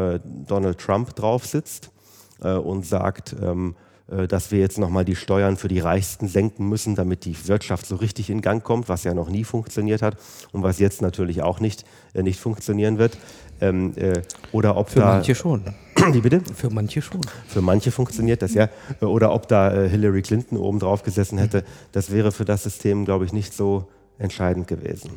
[0.48, 1.92] Donald Trump drauf sitzt
[2.40, 6.96] und sagt, ähm, äh, dass wir jetzt nochmal die Steuern für die Reichsten senken müssen,
[6.96, 10.18] damit die Wirtschaft so richtig in Gang kommt, was ja noch nie funktioniert hat
[10.52, 13.18] und was jetzt natürlich auch nicht, äh, nicht funktionieren wird.
[13.62, 15.64] Ähm, äh, oder ob für da, manche schon.
[16.12, 16.42] Wie bitte?
[16.54, 17.22] Für manche schon.
[17.48, 18.70] Für manche funktioniert das, ja.
[19.02, 22.64] Äh, oder ob da äh, Hillary Clinton oben drauf gesessen hätte, das wäre für das
[22.64, 23.88] System, glaube ich, nicht so
[24.18, 25.12] entscheidend gewesen.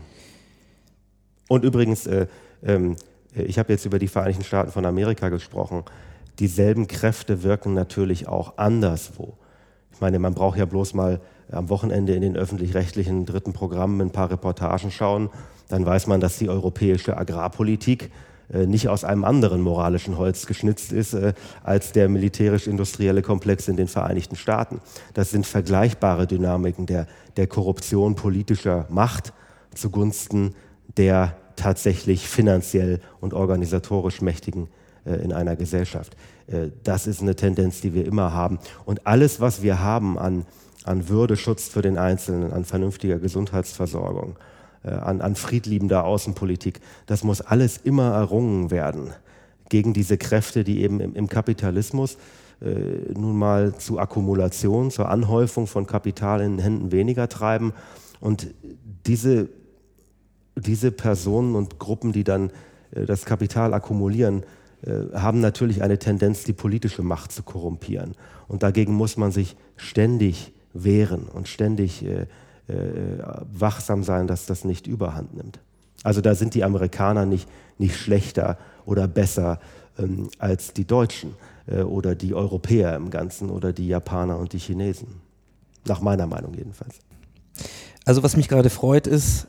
[1.49, 2.27] Und übrigens, äh,
[2.65, 2.97] ähm,
[3.35, 5.85] ich habe jetzt über die Vereinigten Staaten von Amerika gesprochen
[6.39, 9.35] dieselben Kräfte wirken natürlich auch anderswo.
[9.93, 11.21] Ich meine, man braucht ja bloß mal
[11.51, 15.31] am Wochenende in den öffentlich-rechtlichen dritten Programmen ein paar Reportagen schauen,
[15.69, 18.11] dann weiß man, dass die europäische Agrarpolitik
[18.53, 21.35] äh, nicht aus einem anderen moralischen Holz geschnitzt ist äh,
[21.65, 24.81] als der militärisch-industrielle Komplex in den Vereinigten Staaten.
[25.15, 27.07] Das sind vergleichbare Dynamiken der,
[27.37, 29.33] der Korruption politischer Macht
[29.75, 30.55] zugunsten
[30.97, 34.69] der tatsächlich finanziell und organisatorisch mächtigen
[35.15, 36.17] in einer Gesellschaft.
[36.47, 38.59] Äh, das ist eine Tendenz, die wir immer haben.
[38.85, 40.47] Und alles, was wir haben an,
[40.85, 44.37] an Würdeschutz für den Einzelnen, an vernünftiger Gesundheitsversorgung,
[44.85, 49.13] äh, an, an friedliebender Außenpolitik, das muss alles immer errungen werden
[49.69, 52.19] gegen diese Kräfte, die eben im, im Kapitalismus
[52.61, 57.73] äh, nun mal zu Akkumulation, zur Anhäufung von Kapital in den Händen weniger treiben.
[58.21, 58.49] Und
[59.07, 59.49] diese,
[60.55, 62.51] diese Personen und Gruppen, die dann
[62.93, 64.47] äh, das Kapital akkumulieren, äh,
[65.15, 68.15] haben natürlich eine Tendenz, die politische Macht zu korrumpieren.
[68.49, 72.27] Und dagegen muss man sich ständig wehren und ständig äh,
[72.69, 73.23] äh,
[73.53, 75.61] wachsam sein, dass das nicht überhand nimmt.
[76.03, 79.61] Also da sind die Amerikaner nicht, nicht schlechter oder besser
[79.99, 81.35] ähm, als die Deutschen
[81.67, 85.09] äh, oder die Europäer im Ganzen oder die Japaner und die Chinesen.
[85.87, 86.99] Nach meiner Meinung jedenfalls.
[88.05, 89.47] Also was mich gerade freut ist,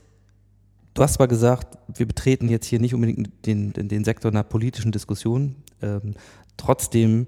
[0.98, 4.92] Du hast zwar gesagt, wir betreten jetzt hier nicht unbedingt den, den, Sektor einer politischen
[4.92, 5.56] Diskussion.
[5.80, 6.16] Ähm,
[6.58, 7.28] trotzdem,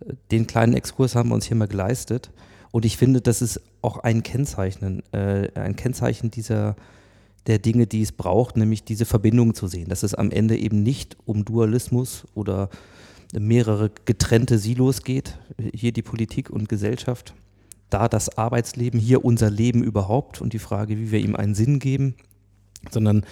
[0.00, 2.32] äh, den kleinen Exkurs haben wir uns hier mal geleistet.
[2.72, 6.74] Und ich finde, das ist auch ein Kennzeichen, äh, ein Kennzeichen dieser,
[7.46, 9.88] der Dinge, die es braucht, nämlich diese Verbindung zu sehen.
[9.88, 12.70] Dass es am Ende eben nicht um Dualismus oder
[13.32, 15.38] mehrere getrennte Silos geht,
[15.72, 17.34] hier die Politik und Gesellschaft,
[17.88, 21.78] da das Arbeitsleben, hier unser Leben überhaupt und die Frage, wie wir ihm einen Sinn
[21.78, 22.16] geben
[22.92, 23.24] sondern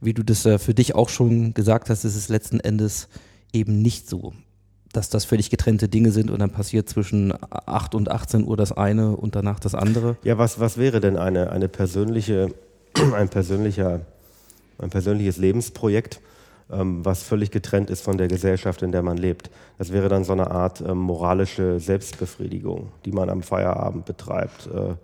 [0.00, 3.08] wie du das äh, für dich auch schon gesagt hast, ist es letzten Endes
[3.52, 4.32] eben nicht so,
[4.92, 8.72] dass das völlig getrennte Dinge sind und dann passiert zwischen 8 und 18 Uhr das
[8.72, 10.16] eine und danach das andere.
[10.22, 12.48] Ja, was, was wäre denn eine, eine persönliche,
[13.14, 14.00] ein, persönlicher,
[14.78, 16.20] ein persönliches Lebensprojekt,
[16.70, 19.50] ähm, was völlig getrennt ist von der Gesellschaft, in der man lebt?
[19.78, 24.66] Das wäre dann so eine Art ähm, moralische Selbstbefriedigung, die man am Feierabend betreibt.
[24.66, 24.94] Äh,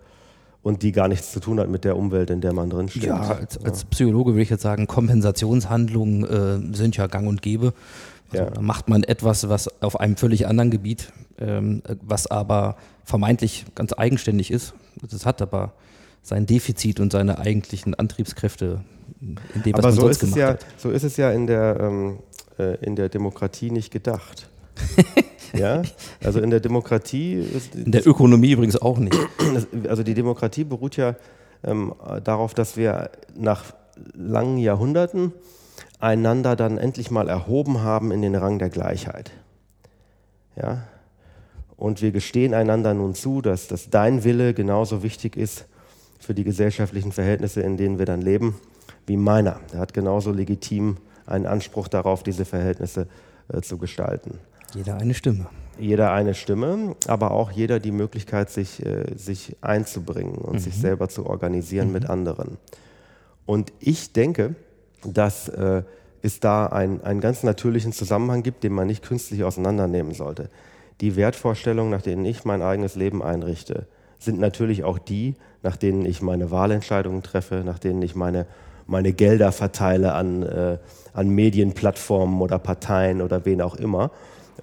[0.65, 3.03] und die gar nichts zu tun hat mit der Umwelt, in der man drin steht.
[3.03, 7.75] Ja, als, als Psychologe würde ich jetzt sagen, Kompensationshandlungen äh, sind ja gang und gäbe.
[8.31, 8.49] Also ja.
[8.49, 13.93] Da macht man etwas, was auf einem völlig anderen Gebiet, ähm, was aber vermeintlich ganz
[13.95, 14.73] eigenständig ist.
[15.03, 15.73] Das hat aber
[16.23, 18.83] sein Defizit und seine eigentlichen Antriebskräfte
[19.21, 20.65] in dem, was aber man so sonst ist es gemacht ja, hat.
[20.77, 22.17] So ist es ja in der, ähm,
[22.57, 24.49] äh, in der Demokratie nicht gedacht.
[25.57, 25.81] Ja,
[26.23, 27.35] also in der Demokratie.
[27.35, 29.17] Ist, in der Ökonomie übrigens auch nicht.
[29.87, 31.15] Also die Demokratie beruht ja
[31.63, 31.93] ähm,
[32.23, 33.65] darauf, dass wir nach
[34.13, 35.33] langen Jahrhunderten
[35.99, 39.31] einander dann endlich mal erhoben haben in den Rang der Gleichheit.
[40.55, 40.83] Ja,
[41.77, 45.65] und wir gestehen einander nun zu, dass, dass dein Wille genauso wichtig ist
[46.19, 48.55] für die gesellschaftlichen Verhältnisse, in denen wir dann leben,
[49.05, 49.59] wie meiner.
[49.73, 53.07] Er hat genauso legitim einen Anspruch darauf, diese Verhältnisse
[53.51, 54.39] äh, zu gestalten.
[54.75, 55.45] Jeder eine Stimme.
[55.79, 60.59] Jeder eine Stimme, aber auch jeder die Möglichkeit, sich, äh, sich einzubringen und mhm.
[60.59, 61.93] sich selber zu organisieren mhm.
[61.93, 62.57] mit anderen.
[63.45, 64.55] Und ich denke,
[65.05, 65.83] dass äh,
[66.21, 70.49] es da einen, einen ganz natürlichen Zusammenhang gibt, den man nicht künstlich auseinandernehmen sollte.
[71.01, 76.05] Die Wertvorstellungen, nach denen ich mein eigenes Leben einrichte, sind natürlich auch die, nach denen
[76.05, 78.45] ich meine Wahlentscheidungen treffe, nach denen ich meine,
[78.87, 80.77] meine Gelder verteile an, äh,
[81.13, 84.11] an Medienplattformen oder Parteien oder wen auch immer.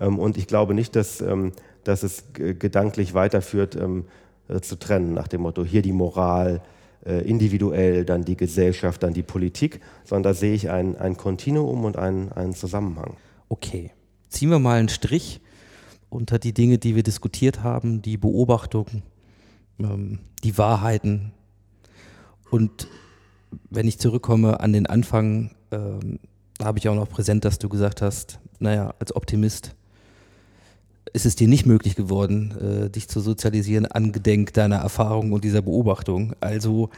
[0.01, 1.53] Ähm, und ich glaube nicht, dass, ähm,
[1.85, 4.05] dass es gedanklich weiterführt, ähm,
[4.49, 6.63] äh, zu trennen, nach dem Motto, hier die Moral,
[7.05, 11.85] äh, individuell, dann die Gesellschaft, dann die Politik, sondern da sehe ich ein, ein Kontinuum
[11.85, 13.17] und einen, einen Zusammenhang.
[13.49, 13.91] Okay,
[14.29, 15.41] ziehen wir mal einen Strich
[16.11, 19.03] unter die Dinge, die wir diskutiert haben, die Beobachtungen,
[19.79, 21.33] die Wahrheiten.
[22.51, 22.87] Und
[23.71, 28.39] wenn ich zurückkomme an den Anfang, habe ich auch noch präsent, dass du gesagt hast,
[28.59, 29.75] naja, als Optimist
[31.13, 35.63] ist es dir nicht möglich geworden, äh, dich zu sozialisieren, angedenk deiner Erfahrung und dieser
[35.63, 36.35] Beobachtung.
[36.41, 36.91] Also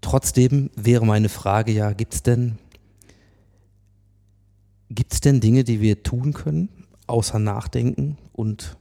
[0.00, 2.58] trotzdem wäre meine Frage ja, gibt es denn,
[4.88, 6.68] gibt's denn Dinge, die wir tun können,
[7.06, 8.76] außer nachdenken und,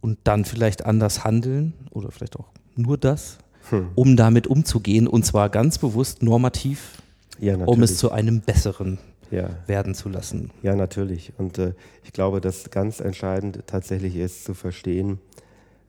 [0.00, 3.38] und dann vielleicht anders handeln oder vielleicht auch nur das,
[3.70, 3.88] hm.
[3.94, 7.02] um damit umzugehen und zwar ganz bewusst normativ,
[7.40, 8.98] ja, um es zu einem besseren
[9.30, 9.50] ja.
[9.66, 10.50] werden zu lassen.
[10.62, 11.32] Ja, natürlich.
[11.38, 11.74] Und äh,
[12.04, 15.18] ich glaube, dass ganz entscheidend tatsächlich ist zu verstehen,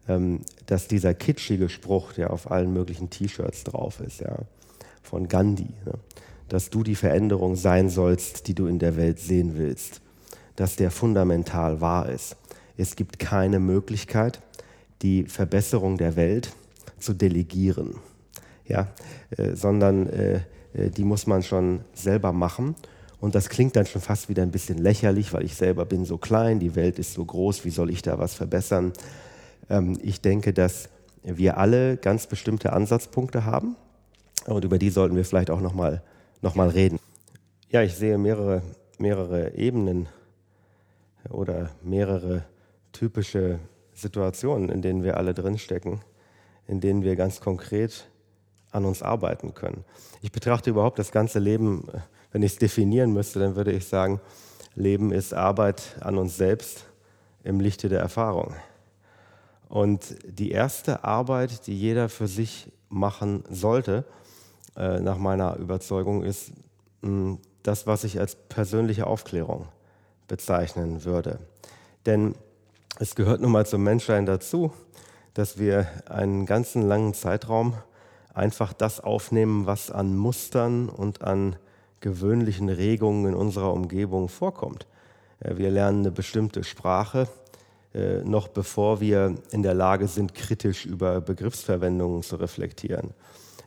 [0.07, 4.37] ähm, dass dieser kitschige Spruch, der auf allen möglichen T-Shirts drauf ist, ja,
[5.03, 5.93] von Gandhi, ne,
[6.47, 10.01] dass du die Veränderung sein sollst, die du in der Welt sehen willst,
[10.55, 12.35] dass der fundamental wahr ist.
[12.75, 14.41] Es gibt keine Möglichkeit,
[15.01, 16.53] die Verbesserung der Welt
[16.97, 17.95] zu delegieren,
[18.65, 18.87] ja,
[19.37, 20.41] äh, sondern äh,
[20.73, 22.75] äh die muss man schon selber machen.
[23.19, 26.17] Und das klingt dann schon fast wieder ein bisschen lächerlich, weil ich selber bin so
[26.17, 28.93] klein, die Welt ist so groß, wie soll ich da was verbessern?
[29.69, 30.89] Ähm, ich denke, dass
[31.23, 33.75] wir alle ganz bestimmte Ansatzpunkte haben
[34.45, 36.01] und über die sollten wir vielleicht auch nochmal
[36.41, 36.99] noch mal reden.
[37.69, 38.61] Ja, ich sehe mehrere,
[38.97, 40.07] mehrere Ebenen
[41.29, 42.45] oder mehrere
[42.93, 43.59] typische
[43.93, 45.99] Situationen, in denen wir alle drinstecken,
[46.67, 48.07] in denen wir ganz konkret
[48.71, 49.83] an uns arbeiten können.
[50.21, 51.99] Ich betrachte überhaupt das ganze Leben äh,
[52.31, 54.19] wenn ich es definieren müsste, dann würde ich sagen,
[54.75, 56.85] Leben ist Arbeit an uns selbst
[57.43, 58.55] im Lichte der Erfahrung.
[59.67, 64.03] Und die erste Arbeit, die jeder für sich machen sollte,
[64.75, 66.51] äh, nach meiner Überzeugung, ist
[67.01, 69.67] hm, das, was ich als persönliche Aufklärung
[70.27, 71.39] bezeichnen würde.
[72.05, 72.35] Denn
[72.99, 74.73] es gehört nun mal zum Menschsein dazu,
[75.33, 77.75] dass wir einen ganzen langen Zeitraum
[78.33, 81.55] einfach das aufnehmen, was an Mustern und an
[82.01, 84.87] gewöhnlichen Regungen in unserer Umgebung vorkommt.
[85.39, 87.27] Wir lernen eine bestimmte Sprache,
[87.93, 93.11] äh, noch bevor wir in der Lage sind, kritisch über Begriffsverwendungen zu reflektieren.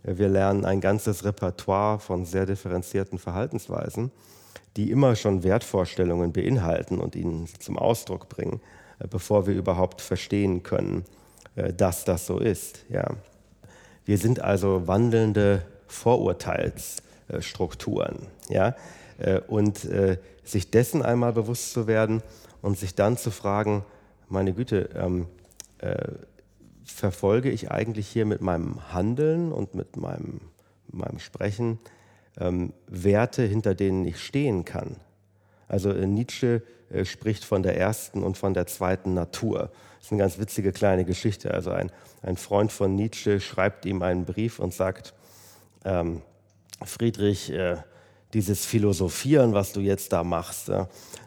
[0.04, 4.10] Wir lernen ein ganzes Repertoire von sehr differenzierten Verhaltensweisen,
[4.76, 8.60] die immer schon Wertvorstellungen beinhalten und ihnen zum Ausdruck bringen,
[8.98, 11.04] äh, bevor wir überhaupt verstehen können,
[11.56, 12.84] äh, dass das so ist.
[12.88, 13.16] Ja.
[14.04, 17.01] Wir sind also wandelnde Vorurteils- äh,
[17.40, 18.26] Strukturen.
[18.48, 18.76] Ja?
[19.18, 22.22] Äh, und äh, sich dessen einmal bewusst zu werden
[22.60, 23.84] und sich dann zu fragen,
[24.28, 25.26] meine Güte, ähm,
[25.78, 25.96] äh,
[26.84, 30.40] verfolge ich eigentlich hier mit meinem Handeln und mit meinem,
[30.88, 31.78] meinem Sprechen
[32.38, 34.96] ähm, Werte, hinter denen ich stehen kann?
[35.68, 39.70] Also Nietzsche äh, spricht von der ersten und von der zweiten Natur.
[39.98, 41.54] Das ist eine ganz witzige kleine Geschichte.
[41.54, 41.90] Also ein,
[42.22, 45.14] ein Freund von Nietzsche schreibt ihm einen Brief und sagt,
[45.84, 46.22] ähm,
[46.84, 47.76] Friedrich, äh,
[48.34, 50.70] dieses Philosophieren, was du jetzt da machst,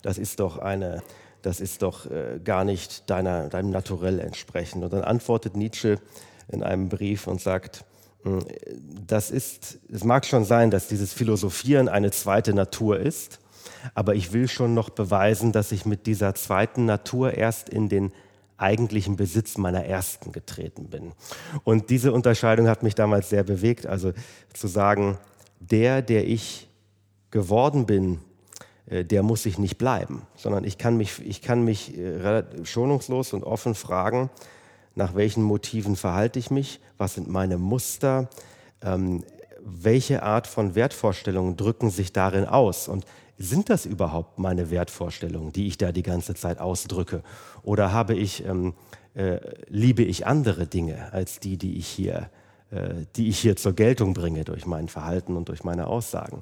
[0.02, 1.04] das ist doch eine,
[1.44, 4.84] das ist doch äh, gar nicht deiner, deinem Naturell entsprechend.
[4.84, 6.00] Und dann antwortet Nietzsche
[6.48, 7.86] in einem Brief und sagt,
[8.24, 8.44] hm,
[9.06, 13.40] das ist, es mag schon sein, dass dieses Philosophieren eine zweite Natur ist,
[13.94, 18.12] aber ich will schon noch beweisen, dass ich mit dieser zweiten Natur erst in den
[18.58, 21.12] eigentlichen Besitz meiner ersten getreten bin.
[21.64, 24.14] Und diese Unterscheidung hat mich damals sehr bewegt, also
[24.54, 25.18] zu sagen,
[25.72, 26.70] der, der ich
[27.32, 28.20] geworden bin,
[28.88, 33.34] äh, der muss sich nicht bleiben, sondern ich kann mich, ich kann mich äh, schonungslos
[33.34, 34.30] und offen fragen,
[34.96, 38.30] nach welchen Motiven verhalte ich mich, was sind meine Muster,
[38.82, 39.24] ähm,
[39.62, 43.06] welche Art von Wertvorstellungen drücken sich darin aus und
[43.38, 47.22] sind das überhaupt meine Wertvorstellungen, die ich da die ganze Zeit ausdrücke?
[47.64, 48.76] Oder habe ich, ähm,
[49.14, 52.45] äh, liebe ich andere Dinge als die, die ich hier äh,
[53.16, 56.42] die ich hier zur Geltung bringe durch mein Verhalten und durch meine Aussagen.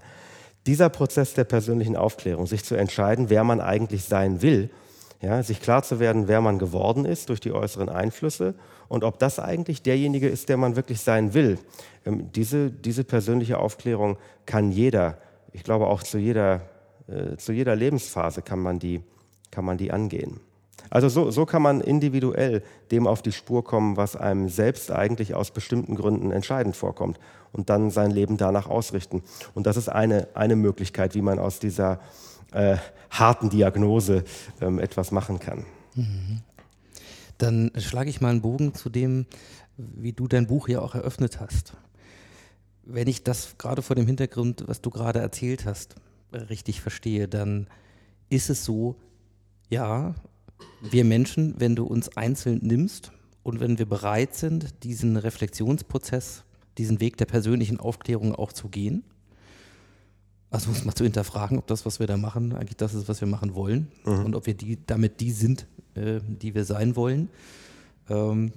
[0.66, 4.70] Dieser Prozess der persönlichen Aufklärung, sich zu entscheiden, wer man eigentlich sein will,
[5.22, 8.56] ja, sich klar zu werden, wer man geworden ist durch die äußeren Einflüsse
[8.90, 11.58] und ob das eigentlich derjenige ist, der man wirklich sein will.
[12.06, 15.18] Ähm, diese, diese persönliche Aufklärung kann jeder,
[15.54, 16.62] ich glaube auch zu jeder,
[17.08, 19.02] äh, zu jeder Lebensphase kann man die,
[19.50, 20.42] kann man die angehen.
[20.94, 25.34] Also so, so kann man individuell dem auf die Spur kommen, was einem selbst eigentlich
[25.34, 27.20] aus bestimmten Gründen entscheidend vorkommt
[27.52, 29.24] und dann sein Leben danach ausrichten.
[29.56, 32.00] Und das ist eine, eine Möglichkeit, wie man aus dieser
[32.52, 32.78] äh,
[33.10, 34.24] harten Diagnose
[34.62, 35.66] ähm, etwas machen kann.
[35.96, 36.42] Mhm.
[37.40, 39.26] Dann schlage ich mal einen Bogen zu dem,
[39.78, 41.74] wie du dein Buch ja auch eröffnet hast.
[42.84, 45.96] Wenn ich das gerade vor dem Hintergrund, was du gerade erzählt hast,
[46.32, 47.66] richtig verstehe, dann
[48.30, 48.96] ist es so,
[49.72, 50.14] ja,
[50.82, 53.12] wir Menschen, wenn du uns einzeln nimmst
[53.44, 56.44] und wenn wir bereit sind, diesen Reflexionsprozess,
[56.78, 59.04] diesen Weg der persönlichen Aufklärung auch zu gehen,
[60.50, 63.22] also uns mal zu hinterfragen, ob das, was wir da machen, eigentlich das ist, was
[63.22, 64.26] wir machen wollen Mhm.
[64.26, 67.30] und ob wir die, damit die sind, äh, die wir sein wollen,
[68.10, 68.52] ähm,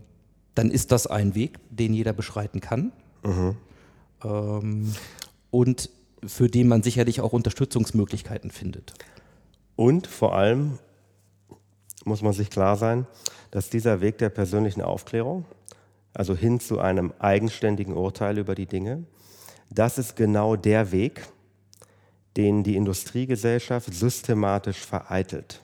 [0.55, 2.93] dann ist das ein Weg, den jeder beschreiten kann
[3.25, 3.57] Mhm.
[4.25, 4.93] ähm,
[5.51, 5.91] und
[6.25, 8.95] für den man sicherlich auch Unterstützungsmöglichkeiten findet.
[9.77, 10.79] Und vor allem
[12.05, 13.07] muss man sich klar sein,
[13.51, 15.45] dass dieser Weg der persönlichen Aufklärung,
[16.15, 19.05] also hin zu einem eigenständigen Urteil über die Dinge,
[19.71, 21.27] das ist genau der Weg,
[22.37, 25.63] den die Industriegesellschaft systematisch vereitelt.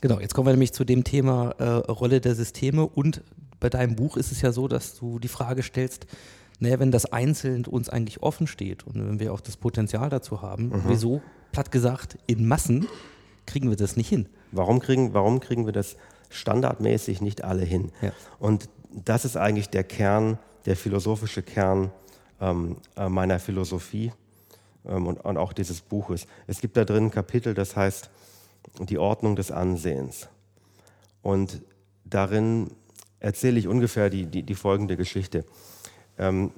[0.00, 3.22] Genau, jetzt kommen wir nämlich zu dem Thema äh, Rolle der Systeme und
[3.58, 6.06] bei deinem Buch ist es ja so, dass du die Frage stellst,
[6.58, 10.42] naja, wenn das einzeln uns eigentlich offen steht und wenn wir auch das Potenzial dazu
[10.42, 11.22] haben, wieso,
[11.52, 12.86] platt gesagt, in Massen
[13.46, 14.28] kriegen wir das nicht hin?
[14.52, 15.96] Warum kriegen, warum kriegen wir das
[16.30, 17.92] standardmäßig nicht alle hin?
[18.02, 18.12] Ja.
[18.38, 21.90] Und das ist eigentlich der Kern, der philosophische Kern
[22.40, 24.12] ähm, äh, meiner Philosophie
[24.86, 26.26] ähm, und, und auch dieses Buches.
[26.46, 28.10] Es gibt da drin ein Kapitel, das heißt
[28.80, 30.28] die Ordnung des Ansehens.
[31.22, 31.62] Und
[32.04, 32.70] darin
[33.20, 35.44] erzähle ich ungefähr die, die, die folgende Geschichte.
[36.18, 36.52] Ähm,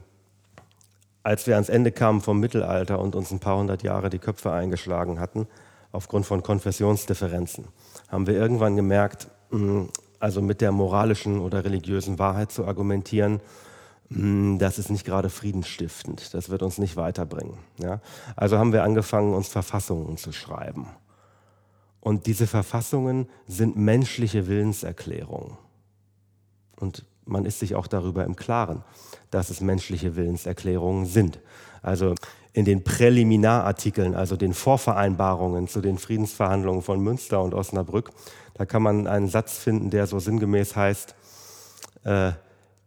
[1.22, 4.52] als wir ans Ende kamen vom Mittelalter und uns ein paar hundert Jahre die Köpfe
[4.52, 5.46] eingeschlagen hatten,
[5.92, 7.66] aufgrund von Konfessionsdifferenzen,
[8.08, 9.88] haben wir irgendwann gemerkt, mh,
[10.20, 13.40] also mit der moralischen oder religiösen Wahrheit zu argumentieren,
[14.08, 17.58] mh, das ist nicht gerade friedensstiftend, das wird uns nicht weiterbringen.
[17.78, 18.00] Ja?
[18.36, 20.88] Also haben wir angefangen, uns Verfassungen zu schreiben.
[22.00, 25.58] Und diese Verfassungen sind menschliche Willenserklärungen.
[26.76, 28.82] Und man ist sich auch darüber im Klaren,
[29.30, 31.40] dass es menschliche Willenserklärungen sind.
[31.82, 32.14] Also
[32.58, 38.10] in den Präliminarartikeln, also den Vorvereinbarungen zu den Friedensverhandlungen von Münster und Osnabrück,
[38.54, 41.14] da kann man einen Satz finden, der so sinngemäß heißt,
[42.02, 42.32] äh,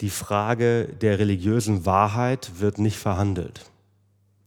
[0.01, 3.71] die Frage der religiösen Wahrheit wird nicht verhandelt.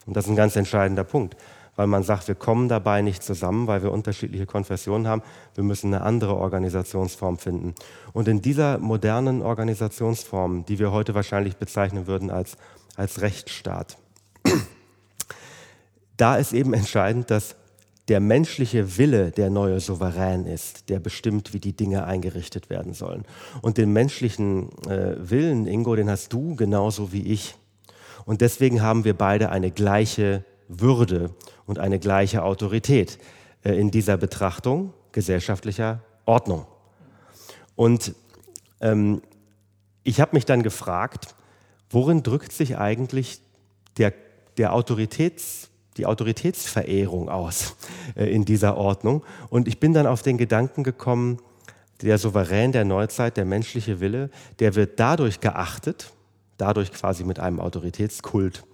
[0.05, 1.39] Und das ist ein ganz entscheidender Punkt,
[1.75, 5.23] weil man sagt, wir kommen dabei nicht zusammen, weil wir unterschiedliche Konfessionen haben.
[5.55, 7.75] Wir müssen eine andere Organisationsform finden.
[8.13, 12.59] Und in dieser modernen Organisationsform, die wir heute wahrscheinlich bezeichnen würden als,
[12.95, 13.97] als Rechtsstaat,
[16.17, 17.57] da ist eben entscheidend, dass
[18.09, 23.25] der menschliche Wille der neue Souverän ist, der bestimmt, wie die Dinge eingerichtet werden sollen.
[23.63, 27.57] Und den menschlichen äh, Willen, Ingo, den hast du genauso wie ich.
[28.27, 31.31] Und deswegen haben wir beide eine gleiche Würde
[31.67, 33.19] und eine gleiche Autorität
[33.63, 36.67] äh, in dieser Betrachtung gesellschaftlicher Ordnung.
[37.75, 38.15] Und
[38.81, 39.23] ähm,
[40.03, 41.35] ich habe mich dann gefragt,
[41.89, 43.41] worin drückt sich eigentlich
[43.97, 44.13] der,
[44.59, 47.77] der Autoritäts, die Autoritätsverehrung aus
[48.17, 49.25] äh, in dieser Ordnung?
[49.51, 51.39] Und ich bin dann auf den Gedanken gekommen,
[52.03, 56.13] der Souverän der Neuzeit, der menschliche Wille, der wird dadurch geachtet,
[56.59, 58.65] dadurch quasi mit einem Autoritätskult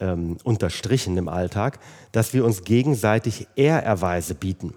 [0.00, 1.78] ähm, unterstrichen im Alltag,
[2.12, 4.74] dass wir uns gegenseitig Ehrerweise bieten.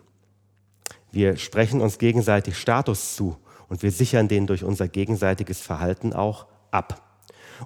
[1.11, 3.37] Wir sprechen uns gegenseitig Status zu
[3.69, 7.01] und wir sichern den durch unser gegenseitiges Verhalten auch ab.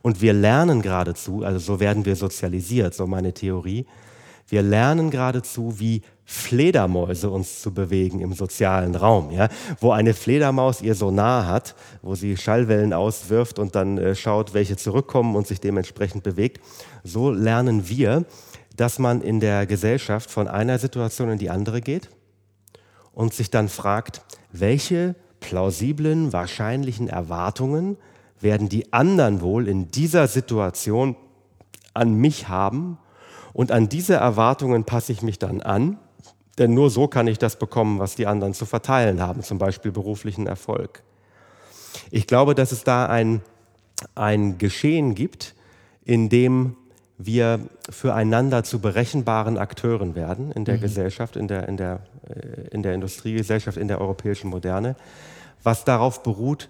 [0.01, 3.87] Und wir lernen geradezu, also so werden wir sozialisiert, so meine Theorie,
[4.49, 9.49] wir lernen geradezu, wie Fledermäuse uns zu bewegen im sozialen Raum, ja?
[9.79, 14.77] wo eine Fledermaus ihr Sonar hat, wo sie Schallwellen auswirft und dann äh, schaut, welche
[14.77, 16.61] zurückkommen und sich dementsprechend bewegt.
[17.03, 18.25] So lernen wir,
[18.75, 22.09] dass man in der Gesellschaft von einer Situation in die andere geht
[23.11, 24.21] und sich dann fragt,
[24.51, 27.97] welche plausiblen, wahrscheinlichen Erwartungen
[28.39, 31.15] werden die anderen wohl in dieser Situation
[31.93, 32.99] an mich haben
[33.53, 35.97] und an diese Erwartungen passe ich mich dann an,
[36.57, 39.91] denn nur so kann ich das bekommen, was die anderen zu verteilen haben, zum Beispiel
[39.91, 41.03] beruflichen Erfolg.
[42.11, 43.41] Ich glaube, dass es da ein,
[44.15, 45.55] ein Geschehen gibt,
[46.03, 46.75] in dem
[47.17, 50.81] wir füreinander zu berechenbaren Akteuren werden in der mhm.
[50.81, 52.01] Gesellschaft, in der, in, der,
[52.71, 54.95] in der Industriegesellschaft, in der europäischen Moderne,
[55.63, 56.69] was darauf beruht,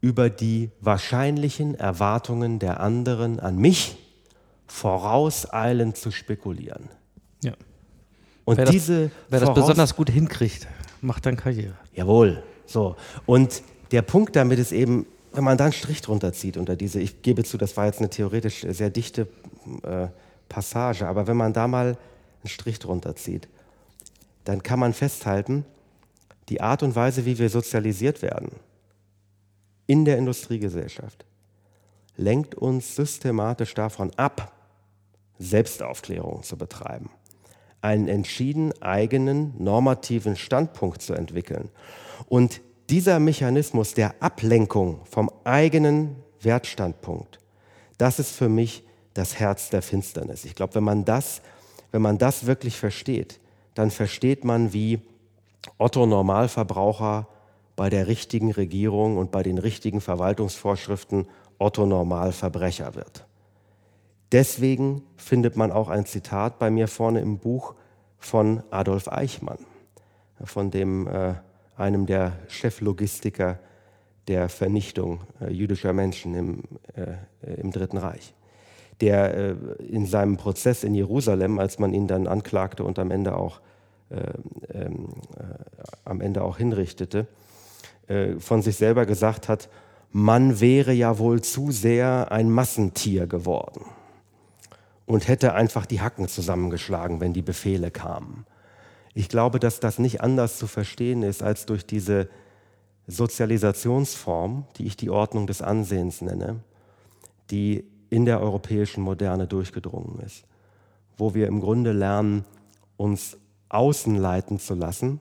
[0.00, 3.96] über die wahrscheinlichen Erwartungen der anderen an mich
[4.74, 6.88] vorauseilend zu spekulieren.
[7.44, 7.52] Ja.
[8.44, 10.66] Und wer diese das, wer das besonders gut hinkriegt,
[11.00, 11.76] macht dann Karriere.
[11.92, 12.42] Jawohl.
[12.66, 12.96] So.
[13.24, 13.62] Und
[13.92, 17.22] der Punkt damit ist eben, wenn man da einen Strich drunter zieht unter diese, ich
[17.22, 19.28] gebe zu, das war jetzt eine theoretisch sehr dichte
[19.84, 20.08] äh,
[20.48, 21.96] Passage, aber wenn man da mal
[22.42, 23.48] einen Strich drunter zieht,
[24.42, 25.64] dann kann man festhalten,
[26.48, 28.50] die Art und Weise, wie wir sozialisiert werden
[29.86, 31.24] in der Industriegesellschaft,
[32.16, 34.50] lenkt uns systematisch davon ab,
[35.38, 37.10] Selbstaufklärung zu betreiben,
[37.80, 41.70] einen entschieden eigenen normativen Standpunkt zu entwickeln.
[42.28, 42.60] Und
[42.90, 47.38] dieser Mechanismus der Ablenkung vom eigenen Wertstandpunkt,
[47.98, 50.44] das ist für mich das Herz der Finsternis.
[50.44, 51.40] Ich glaube, wenn man das,
[51.92, 53.40] wenn man das wirklich versteht,
[53.74, 55.00] dann versteht man, wie
[55.78, 57.28] Otto Normalverbraucher
[57.76, 61.26] bei der richtigen Regierung und bei den richtigen Verwaltungsvorschriften
[61.58, 63.26] Otto Normalverbrecher wird.
[64.34, 67.76] Deswegen findet man auch ein Zitat bei mir vorne im Buch
[68.18, 69.60] von Adolf Eichmann,
[70.42, 71.34] von dem äh,
[71.76, 73.60] einem der Cheflogistiker
[74.26, 76.62] der Vernichtung äh, jüdischer Menschen im,
[76.96, 78.34] äh, im Dritten Reich,
[79.00, 79.54] der äh,
[79.88, 83.60] in seinem Prozess in Jerusalem, als man ihn dann anklagte und am Ende auch,
[84.10, 84.16] äh,
[84.76, 85.44] ähm, äh,
[86.04, 87.28] am Ende auch hinrichtete,
[88.08, 89.68] äh, von sich selber gesagt hat,
[90.10, 93.84] man wäre ja wohl zu sehr ein Massentier geworden
[95.06, 98.46] und hätte einfach die Hacken zusammengeschlagen, wenn die Befehle kamen.
[99.14, 102.28] Ich glaube, dass das nicht anders zu verstehen ist als durch diese
[103.06, 106.60] Sozialisationsform, die ich die Ordnung des Ansehens nenne,
[107.50, 110.44] die in der europäischen Moderne durchgedrungen ist,
[111.16, 112.44] wo wir im Grunde lernen,
[112.96, 113.36] uns
[113.68, 115.20] außen leiten zu lassen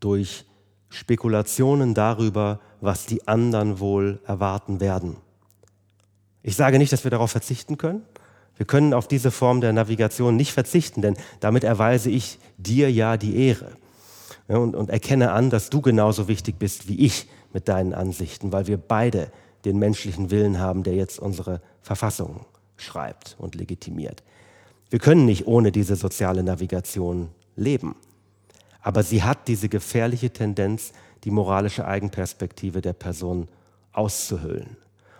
[0.00, 0.46] durch
[0.88, 5.16] Spekulationen darüber, was die anderen wohl erwarten werden.
[6.42, 8.02] Ich sage nicht, dass wir darauf verzichten können.
[8.56, 13.16] Wir können auf diese Form der Navigation nicht verzichten, denn damit erweise ich dir ja
[13.16, 13.72] die Ehre
[14.46, 18.66] und, und erkenne an, dass du genauso wichtig bist wie ich mit deinen Ansichten, weil
[18.66, 19.30] wir beide
[19.64, 22.44] den menschlichen Willen haben, der jetzt unsere Verfassung
[22.76, 24.22] schreibt und legitimiert.
[24.90, 27.96] Wir können nicht ohne diese soziale Navigation leben.
[28.80, 30.92] Aber sie hat diese gefährliche Tendenz,
[31.24, 33.48] die moralische Eigenperspektive der Person
[33.92, 34.76] auszuhöhlen.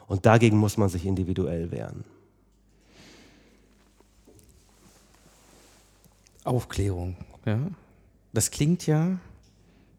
[0.06, 2.04] Und dagegen muss man sich individuell wehren.
[6.44, 7.16] Aufklärung.
[7.46, 7.58] Ja?
[8.32, 9.18] Das klingt ja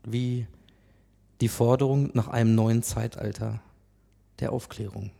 [0.04, 0.48] wie
[1.42, 3.60] die Forderung nach einem neuen Zeitalter
[4.40, 5.12] der Aufklärung.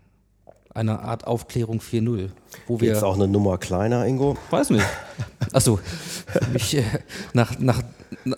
[0.74, 2.30] Eine Art Aufklärung 4.0.
[2.68, 4.38] Wo wir Jetzt auch eine Nummer kleiner, Ingo?
[4.50, 4.86] Weiß nicht.
[5.54, 5.80] Achso,
[6.34, 6.84] äh,
[7.34, 7.82] nach, nach,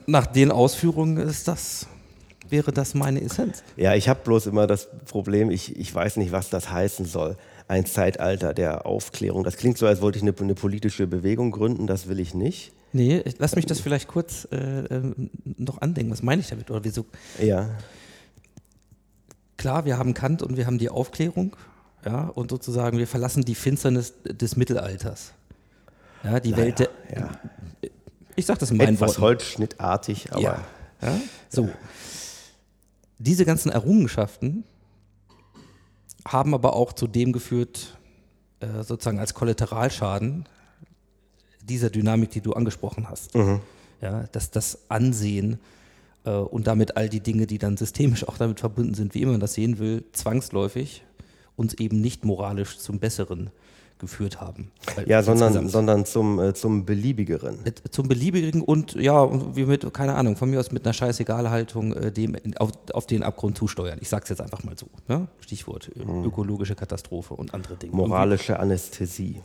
[0.05, 1.87] nach den Ausführungen ist das,
[2.47, 3.63] wäre das meine Essenz.
[3.75, 7.37] Ja, ich habe bloß immer das Problem, ich, ich weiß nicht, was das heißen soll.
[7.67, 9.43] Ein Zeitalter der Aufklärung.
[9.43, 12.71] Das klingt so, als wollte ich eine, eine politische Bewegung gründen, das will ich nicht.
[12.97, 16.11] Nee, lass mich das vielleicht kurz äh, ähm, noch andenken.
[16.11, 16.71] Was meine ich damit?
[16.71, 17.05] Oder wieso?
[17.39, 17.69] Ja.
[19.57, 21.55] Klar, wir haben Kant und wir haben die Aufklärung.
[22.05, 25.33] Ja, und sozusagen, wir verlassen die Finsternis des Mittelalters.
[26.23, 26.89] Ja, die Naja, Welt der.
[27.15, 27.29] ja.
[28.35, 29.21] Ich sag das in meinen Etwas Worten.
[29.21, 30.63] holzschnittartig, aber Ja.
[31.01, 31.19] ja.
[31.49, 31.69] So.
[33.19, 34.63] Diese ganzen Errungenschaften
[36.27, 37.97] haben aber auch zu dem geführt,
[38.59, 40.45] äh, sozusagen als Kollateralschaden
[41.67, 43.33] dieser Dynamik, die du angesprochen hast.
[44.01, 45.57] Ja, dass das Ansehen
[46.23, 49.31] äh, und damit all die Dinge, die dann systemisch auch damit verbunden sind, wie immer
[49.31, 51.03] man das sehen will, zwangsläufig
[51.55, 53.49] uns eben nicht moralisch zum Besseren
[53.99, 54.69] geführt haben.
[55.07, 57.57] Ja, sondern, sondern zum, äh, zum Beliebigeren.
[57.89, 62.11] zum beliebigen und ja, wie mit, keine Ahnung, von mir aus mit einer Scheißegal-Haltung äh,
[62.11, 63.97] dem in- auf, auf den Abgrund zusteuern.
[63.99, 64.85] Ich sag's jetzt einfach mal so.
[65.07, 65.27] Ne?
[65.39, 67.95] Stichwort äh, ökologische Katastrophe und andere Dinge.
[67.95, 69.41] Moralische Anästhesie.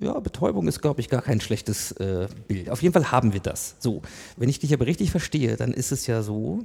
[0.00, 2.70] Ja, Betäubung ist, glaube ich, gar kein schlechtes äh, Bild.
[2.70, 3.76] Auf jeden Fall haben wir das.
[3.80, 4.00] So,
[4.36, 6.60] wenn ich dich aber richtig verstehe, dann ist es ja so,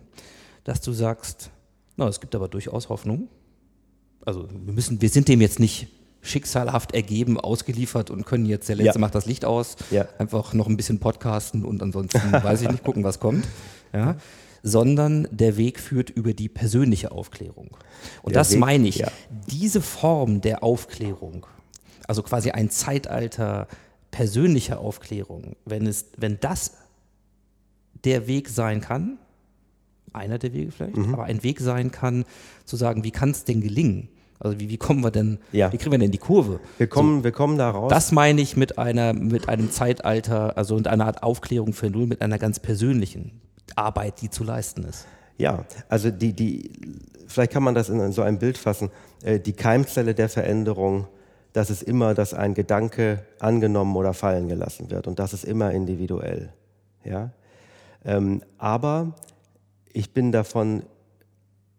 [0.63, 1.49] dass du sagst,
[1.97, 3.27] na, es gibt aber durchaus Hoffnung.
[4.25, 5.87] Also wir müssen, wir sind dem jetzt nicht
[6.21, 9.01] schicksalhaft ergeben, ausgeliefert und können jetzt, der Letzte Ja.
[9.01, 10.07] macht das Licht aus, Ja.
[10.17, 13.45] einfach noch ein bisschen podcasten und ansonsten weiß ich nicht, gucken, was kommt.
[13.93, 14.15] Ja.
[14.63, 17.77] Sondern der Weg führt über die persönliche Aufklärung.
[18.23, 18.95] Und Der das Weg- meine ich.
[18.97, 19.11] ja.
[19.51, 21.45] Diese Form der Aufklärung,
[22.07, 23.67] also quasi ein Zeitalter
[24.11, 26.73] persönlicher Aufklärung, wenn, es, wenn das
[28.03, 29.17] der Weg sein kann,
[30.13, 31.13] einer der Wege vielleicht, Mhm.
[31.13, 32.23] aber ein Weg sein kann,
[32.63, 34.09] zu sagen, wie kann es denn gelingen?
[34.39, 35.71] Also wie, wie kommen wir denn, Ja.
[35.73, 36.59] wie kriegen wir denn die Kurve?
[36.77, 37.89] Wir kommen, wir kommen da raus.
[37.89, 42.05] Das meine ich mit einer, mit einem Zeitalter, also und einer Art Aufklärung für Null,
[42.05, 43.41] mit einer ganz persönlichen
[43.75, 45.07] Arbeit, die zu leisten ist.
[45.37, 46.71] Ja, also die, die,
[47.27, 48.89] vielleicht kann man das in so ein Bild fassen.
[49.23, 51.07] Äh, Die Keimzelle der Veränderung,
[51.55, 55.07] das ist immer, dass ein Gedanke angenommen oder fallen gelassen wird.
[55.07, 56.51] Und das ist immer individuell.
[57.05, 57.31] Ja?
[58.03, 59.15] Ähm, aber
[59.93, 60.83] ich bin davon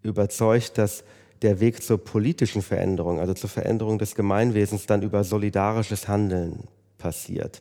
[0.01, 1.05] überzeugt, dass
[1.43, 7.61] der Weg zur politischen Veränderung, also zur Veränderung des Gemeinwesens, dann über solidarisches Handeln passiert.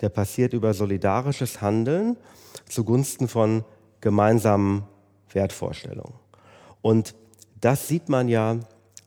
[0.00, 2.16] Der passiert über solidarisches Handeln
[2.68, 3.64] zugunsten von
[4.00, 4.84] gemeinsamen
[5.32, 6.14] Wertvorstellungen.
[6.80, 7.16] Und
[7.60, 8.60] das sieht man ja,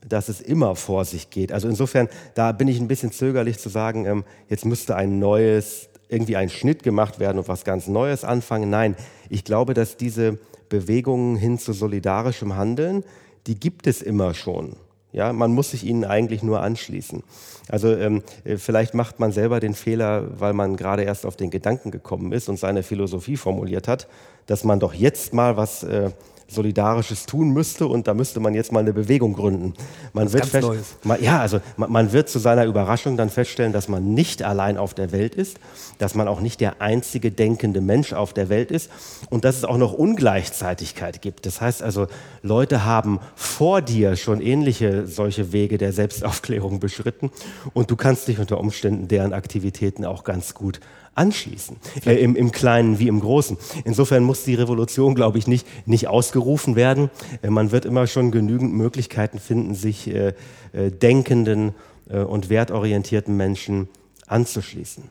[0.06, 1.52] dass es immer vor sich geht.
[1.52, 5.88] Also insofern, da bin ich ein bisschen zögerlich zu sagen, ähm, jetzt müsste ein neues,
[6.08, 8.70] irgendwie ein Schnitt gemacht werden und was ganz Neues anfangen.
[8.70, 8.96] Nein,
[9.28, 10.38] ich glaube, dass diese
[10.68, 13.04] Bewegungen hin zu solidarischem Handeln,
[13.46, 14.76] die gibt es immer schon.
[15.12, 17.24] Ja, man muss sich ihnen eigentlich nur anschließen.
[17.68, 21.50] Also ähm, äh, vielleicht macht man selber den Fehler, weil man gerade erst auf den
[21.50, 24.06] Gedanken gekommen ist und seine Philosophie formuliert hat,
[24.46, 26.10] dass man doch jetzt mal was äh,
[26.50, 29.74] Solidarisches tun müsste und da müsste man jetzt mal eine Bewegung gründen.
[30.12, 30.68] Man wird fest,
[31.04, 34.76] man, ja, also man, man, wird zu seiner Überraschung dann feststellen, dass man nicht allein
[34.76, 35.58] auf der Welt ist,
[35.98, 38.90] dass man auch nicht der einzige denkende Mensch auf der Welt ist
[39.30, 41.46] und dass es auch noch Ungleichzeitigkeit gibt.
[41.46, 42.08] Das heißt also,
[42.42, 47.30] Leute haben vor dir schon ähnliche solche Wege der Selbstaufklärung beschritten
[47.74, 50.80] und du kannst dich unter Umständen deren Aktivitäten auch ganz gut
[51.14, 53.56] anschließen, äh, im, im Kleinen wie im Großen.
[53.84, 57.10] Insofern muss die Revolution, glaube ich, nicht, nicht ausgerufen werden.
[57.42, 60.34] Äh, man wird immer schon genügend Möglichkeiten finden, sich äh,
[60.72, 61.74] äh, denkenden
[62.08, 63.88] äh, und wertorientierten Menschen
[64.26, 65.04] anzuschließen.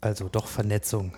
[0.00, 1.14] Also doch Vernetzung.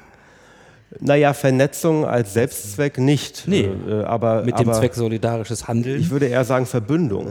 [1.01, 3.45] Naja, Vernetzung als Selbstzweck nicht.
[3.49, 6.01] Nee, äh, aber, mit dem aber Zweck solidarisches Handeln.
[6.01, 7.27] Ich würde eher sagen Verbündung.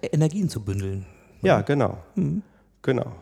[0.00, 1.04] Energien zu bündeln.
[1.42, 1.98] Ja, genau.
[2.14, 2.42] Mhm.
[2.80, 3.12] Genau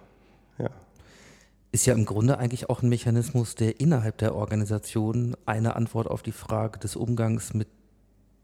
[1.71, 6.23] ist ja im Grunde eigentlich auch ein Mechanismus, der innerhalb der Organisation eine Antwort auf
[6.23, 7.69] die Frage des Umgangs mit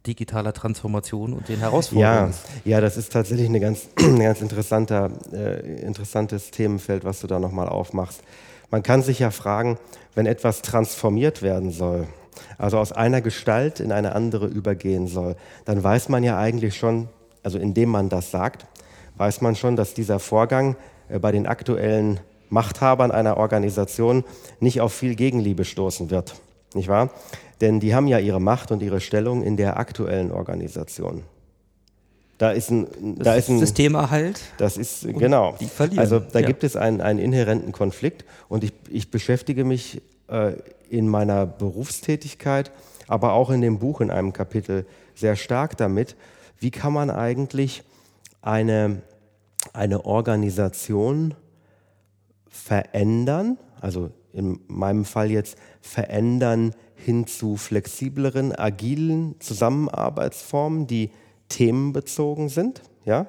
[0.07, 2.35] digitaler Transformation und den Herausforderungen.
[2.65, 7.27] Ja, ja das ist tatsächlich ein ganz, ein ganz interessanter, äh, interessantes Themenfeld, was du
[7.27, 8.23] da nochmal aufmachst.
[8.71, 9.79] Man kann sich ja fragen,
[10.15, 12.07] wenn etwas transformiert werden soll,
[12.59, 17.09] also aus einer Gestalt in eine andere übergehen soll, dann weiß man ja eigentlich schon,
[17.43, 18.67] also indem man das sagt,
[19.17, 20.77] weiß man schon, dass dieser Vorgang
[21.09, 22.21] äh, bei den aktuellen
[22.55, 24.25] Machthabern einer Organisation
[24.61, 26.37] nicht auf viel Gegenliebe stoßen wird.
[26.73, 27.11] Nicht wahr?
[27.61, 31.25] Denn die haben ja ihre Macht und ihre Stellung in der aktuellen Organisation.
[32.39, 32.87] Da ist ein,
[33.19, 34.41] da ist ein Systemerhalt.
[34.59, 35.55] Das ist genau.
[35.61, 35.99] Die verlieren.
[35.99, 36.47] Also da ja.
[36.47, 40.53] gibt es einen, einen inhärenten Konflikt und ich, ich beschäftige mich äh,
[40.89, 42.73] in meiner Berufstätigkeit,
[43.07, 46.17] aber auch in dem Buch in einem Kapitel sehr stark damit,
[46.59, 47.83] wie kann man eigentlich
[48.43, 49.03] eine,
[49.73, 51.35] eine Organisation
[52.55, 61.11] verändern, also in meinem Fall jetzt verändern hin zu flexibleren, agilen Zusammenarbeitsformen, die
[61.49, 63.27] themenbezogen sind, ja?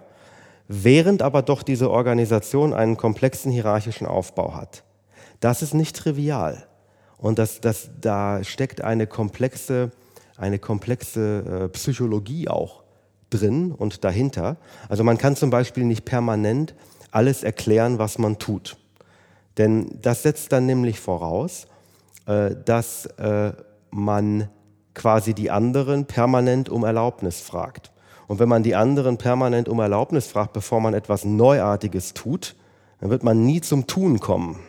[0.67, 4.83] während aber doch diese Organisation einen komplexen hierarchischen Aufbau hat.
[5.39, 6.67] Das ist nicht trivial.
[7.17, 9.91] Und das, das, da steckt eine komplexe,
[10.37, 12.83] eine komplexe äh, Psychologie auch
[13.31, 14.57] drin und dahinter.
[14.87, 16.75] Also man kann zum Beispiel nicht permanent
[17.11, 18.77] alles erklären, was man tut.
[19.57, 21.67] Denn das setzt dann nämlich voraus,
[22.25, 23.53] äh, dass äh,
[23.91, 24.49] man
[24.93, 27.91] quasi die anderen permanent um Erlaubnis fragt.
[28.27, 32.55] Und wenn man die anderen permanent um Erlaubnis fragt, bevor man etwas Neuartiges tut,
[32.99, 34.59] dann wird man nie zum Tun kommen.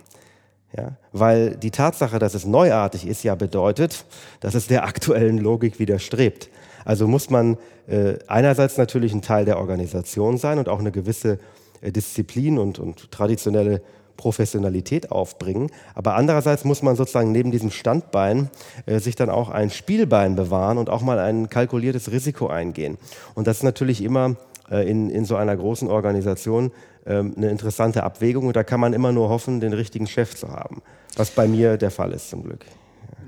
[0.77, 0.97] Ja?
[1.13, 4.05] Weil die Tatsache, dass es neuartig ist, ja bedeutet,
[4.41, 6.51] dass es der aktuellen Logik widerstrebt.
[6.85, 7.57] Also muss man
[7.89, 11.39] äh, einerseits natürlich ein Teil der Organisation sein und auch eine gewisse
[11.81, 13.83] äh, Disziplin und, und traditionelle
[14.17, 15.71] Professionalität aufbringen.
[15.95, 18.51] Aber andererseits muss man sozusagen neben diesem Standbein
[18.87, 22.99] äh, sich dann auch ein Spielbein bewahren und auch mal ein kalkuliertes Risiko eingehen.
[23.35, 24.37] Und das ist natürlich immer
[24.71, 26.73] äh, in, in so einer großen Organisation
[27.05, 28.47] äh, eine interessante Abwägung.
[28.47, 30.83] Und da kann man immer nur hoffen, den richtigen Chef zu haben.
[31.17, 32.65] Was bei mir der Fall ist zum Glück.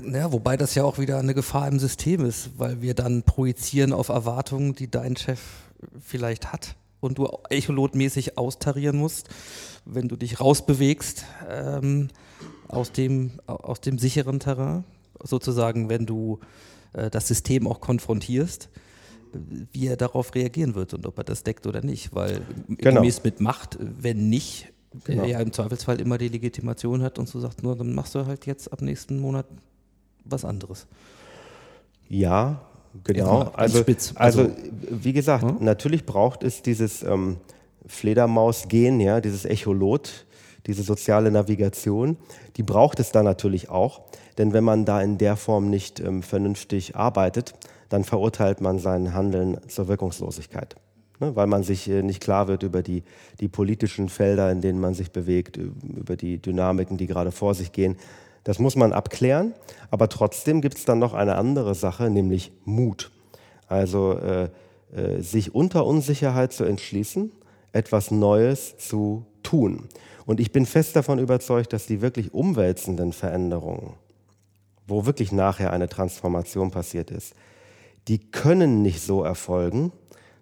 [0.04, 3.92] Ja, wobei das ja auch wieder eine Gefahr im System ist, weil wir dann projizieren
[3.92, 5.40] auf Erwartungen, die dein Chef
[6.00, 9.28] vielleicht hat und du echolotmäßig austarieren musst
[9.88, 12.08] wenn du dich rausbewegst ähm,
[12.68, 14.84] aus, dem, aus dem sicheren Terrain,
[15.22, 16.40] sozusagen, wenn du
[16.92, 18.68] äh, das System auch konfrontierst,
[19.72, 23.00] wie er darauf reagieren wird und ob er das deckt oder nicht, weil genau.
[23.00, 24.72] gemäß mit Macht, wenn nicht,
[25.04, 25.22] genau.
[25.22, 28.26] er ja im Zweifelsfall immer die Legitimation hat und so sagt, nur dann machst du
[28.26, 29.46] halt jetzt ab nächsten Monat
[30.24, 30.86] was anderes.
[32.08, 32.62] Ja,
[33.04, 33.50] genau.
[33.54, 34.50] Also, also, also,
[34.90, 35.56] wie gesagt, hm?
[35.60, 37.38] natürlich braucht es dieses ähm,
[37.86, 40.26] Fledermaus-Gen, ja, dieses Echolot,
[40.66, 42.16] diese soziale Navigation,
[42.56, 44.02] die braucht es da natürlich auch.
[44.36, 47.54] Denn wenn man da in der Form nicht ähm, vernünftig arbeitet,
[47.88, 50.76] dann verurteilt man sein Handeln zur Wirkungslosigkeit.
[51.20, 53.02] Ne, weil man sich äh, nicht klar wird über die,
[53.40, 57.72] die politischen Felder, in denen man sich bewegt, über die Dynamiken, die gerade vor sich
[57.72, 57.96] gehen.
[58.44, 59.54] Das muss man abklären,
[59.90, 63.10] aber trotzdem gibt es dann noch eine andere Sache, nämlich Mut.
[63.66, 64.48] Also äh,
[64.94, 67.30] äh, sich unter Unsicherheit zu entschließen
[67.72, 69.88] etwas Neues zu tun.
[70.24, 73.94] Und ich bin fest davon überzeugt, dass die wirklich umwälzenden Veränderungen,
[74.86, 77.34] wo wirklich nachher eine Transformation passiert ist,
[78.08, 79.92] die können nicht so erfolgen,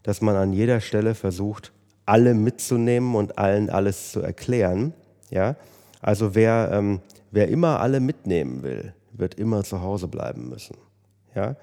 [0.02, 1.72] dass man an jeder Stelle versucht,
[2.04, 4.94] alle mitzunehmen und allen alles zu erklären.
[5.30, 5.56] Ja?
[6.00, 7.00] Also wer, ähm,
[7.36, 10.78] wer immer alle mitnehmen will, wird immer zu Hause bleiben müssen.
[11.34, 11.56] Ja?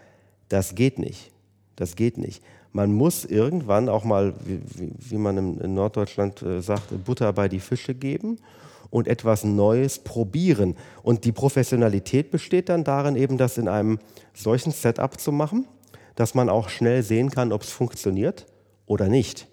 [0.47, 1.32] Das geht nicht.
[1.76, 2.43] Das geht nicht.
[2.71, 4.61] Man muss irgendwann auch mal, wie,
[4.99, 8.38] wie, man in, Norddeutschland äh, sagt, Butter bei die Fische geben
[8.91, 10.76] und etwas Neues probieren.
[11.01, 13.97] Und die Professionalität besteht dann darin, eben das in einem
[14.36, 15.67] solchen Setup zu machen,
[16.13, 18.45] dass man auch schnell sehen kann, ob es funktioniert
[18.86, 19.47] oder nicht.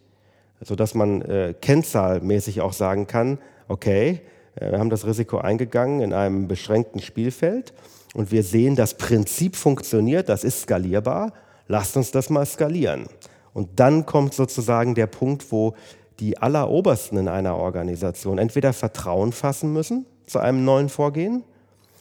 [0.60, 4.20] Sodass man äh, kennzahlmäßig auch sagen kann, okay,
[4.57, 7.72] wir haben das Risiko eingegangen in einem beschränkten Spielfeld
[8.14, 11.32] und wir sehen, das Prinzip funktioniert, das ist skalierbar,
[11.68, 13.07] lasst uns das mal skalieren.
[13.53, 15.74] Und dann kommt sozusagen der Punkt, wo
[16.18, 21.44] die Allerobersten in einer Organisation entweder Vertrauen fassen müssen zu einem neuen Vorgehen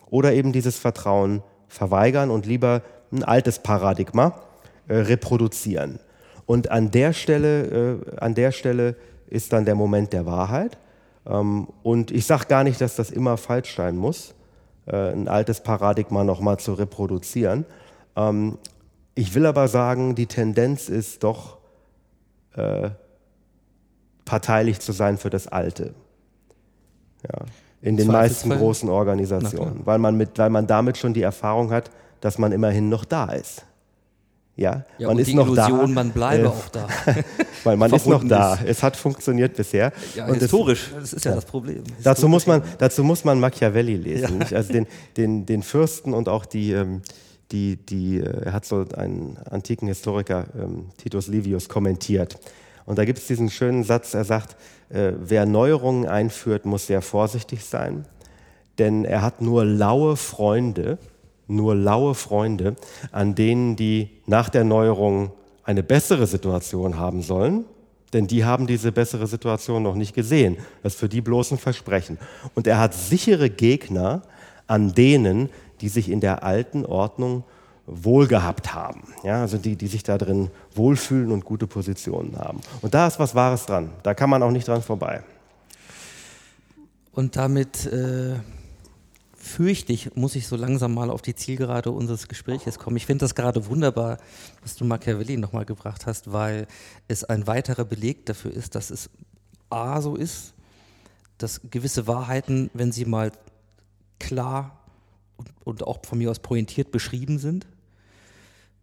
[0.10, 2.82] oder eben dieses Vertrauen verweigern und lieber
[3.12, 4.42] ein altes Paradigma
[4.88, 6.00] äh, reproduzieren.
[6.46, 8.96] Und an der Stelle, äh, an der Stelle
[9.28, 10.78] ist dann der Moment der Wahrheit.
[11.30, 14.34] Ähm, und ich sage gar nicht, dass das immer falsch sein muss,
[14.88, 17.66] äh, ein altes Paradigma nochmal zu reproduzieren.
[18.16, 18.58] Ähm,
[19.16, 21.58] ich will aber sagen, die Tendenz ist doch
[22.56, 22.90] äh,
[24.26, 25.94] parteilich zu sein für das Alte.
[27.24, 27.46] Ja.
[27.82, 31.92] In den meisten großen Organisationen, weil man, mit, weil man damit schon die Erfahrung hat,
[32.20, 33.66] dass man immerhin noch da ist.
[34.60, 35.88] Ja, ja man ist die noch Illusion, da.
[35.88, 36.88] man bleibe äh, auch da.
[37.64, 38.56] weil man ist noch da.
[38.56, 38.66] Ist.
[38.66, 39.94] Es hat funktioniert bisher.
[40.16, 41.84] Ja, und historisch, das, das ist ja, ja, das Problem.
[42.04, 44.42] Dazu muss, man, dazu muss man Machiavelli lesen.
[44.50, 44.58] Ja.
[44.58, 47.02] Also den, den, den Fürsten und auch die, ähm,
[47.54, 52.38] die, die, äh, er hat so einen antiken Historiker, ähm, Titus Livius, kommentiert.
[52.86, 54.58] Und da gibt es diesen schönen Satz, er sagt,
[54.90, 58.06] äh, wer Neuerungen einführt, muss sehr vorsichtig sein,
[58.78, 60.98] denn er hat nur laue Freunde,
[61.50, 62.76] nur laue Freunde,
[63.12, 65.32] an denen die nach der Neuerung
[65.64, 67.66] eine bessere Situation haben sollen,
[68.14, 70.58] denn die haben diese bessere Situation noch nicht gesehen.
[70.82, 72.18] Das ist für die bloß ein Versprechen.
[72.56, 74.24] Und er hat sichere Gegner,
[74.68, 75.50] an denen,
[75.82, 77.44] die sich in der alten Ordnung
[77.86, 79.02] wohlgehabt haben.
[79.24, 82.62] Ja, also die, die sich da drin wohlfühlen und gute Positionen haben.
[82.82, 83.90] Und da ist was Wahres dran.
[84.04, 85.24] Da kann man auch nicht dran vorbei.
[87.14, 88.36] Und damit äh,
[89.50, 92.98] fürchte ich, muss ich so langsam mal auf die Zielgerade unseres Gespräches kommen.
[92.98, 94.18] Ich finde das gerade wunderbar,
[94.62, 96.68] was du Machiavelli nochmal gebracht hast, weil
[97.08, 99.10] es ein weiterer Beleg dafür ist, dass es
[99.70, 100.54] A so ist,
[101.38, 103.32] dass gewisse Wahrheiten, wenn sie mal
[104.20, 104.80] klar
[105.38, 107.66] und, und auch von mir aus pointiert beschrieben sind,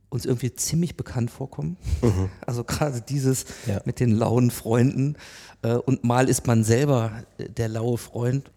[0.09, 1.77] uns irgendwie ziemlich bekannt vorkommen.
[2.03, 2.31] Mhm.
[2.47, 3.81] Also gerade dieses ja.
[3.85, 5.17] mit den lauen Freunden.
[5.63, 8.51] Äh, und mal ist man selber äh, der laue Freund,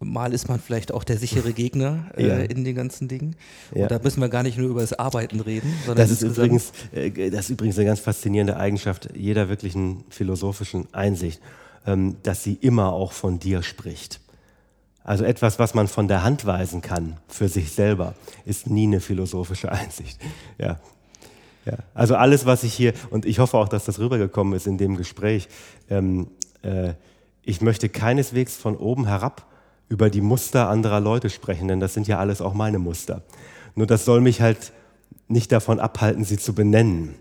[0.00, 2.36] mal ist man vielleicht auch der sichere Gegner äh, ja.
[2.38, 3.36] in den ganzen Dingen.
[3.74, 3.82] Ja.
[3.82, 5.72] Und da müssen wir gar nicht nur über das Arbeiten reden.
[5.86, 10.92] Sondern das, ist übrigens, äh, das ist übrigens eine ganz faszinierende Eigenschaft jeder wirklichen philosophischen
[10.92, 11.40] Einsicht,
[11.86, 14.20] ähm, dass sie immer auch von dir spricht.
[15.02, 18.14] Also etwas, was man von der Hand weisen kann für sich selber,
[18.46, 20.18] ist nie eine philosophische Einsicht.
[20.58, 20.80] Ja,
[21.66, 24.76] ja, also alles, was ich hier, und ich hoffe auch, dass das rübergekommen ist in
[24.76, 25.48] dem Gespräch,
[25.88, 26.28] ähm,
[26.62, 26.92] äh,
[27.42, 29.46] ich möchte keineswegs von oben herab
[29.88, 33.22] über die Muster anderer Leute sprechen, denn das sind ja alles auch meine Muster.
[33.74, 34.72] Nur das soll mich halt
[35.28, 37.14] nicht davon abhalten, sie zu benennen.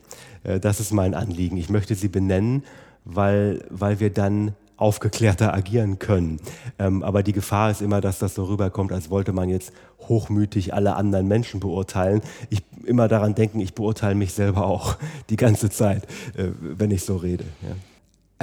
[0.44, 1.58] Äh, das ist mein Anliegen.
[1.58, 2.64] Ich möchte sie benennen,
[3.06, 6.40] weil, weil wir dann aufgeklärter agieren können.
[6.80, 9.72] Ähm, aber die Gefahr ist immer, dass das so rüberkommt, als wollte man jetzt
[10.08, 12.22] hochmütig alle anderen Menschen beurteilen.
[12.50, 14.98] Ich immer daran denken, ich beurteile mich selber auch
[15.30, 16.06] die ganze Zeit,
[16.36, 17.46] äh, wenn ich so rede.
[17.62, 17.76] Ja.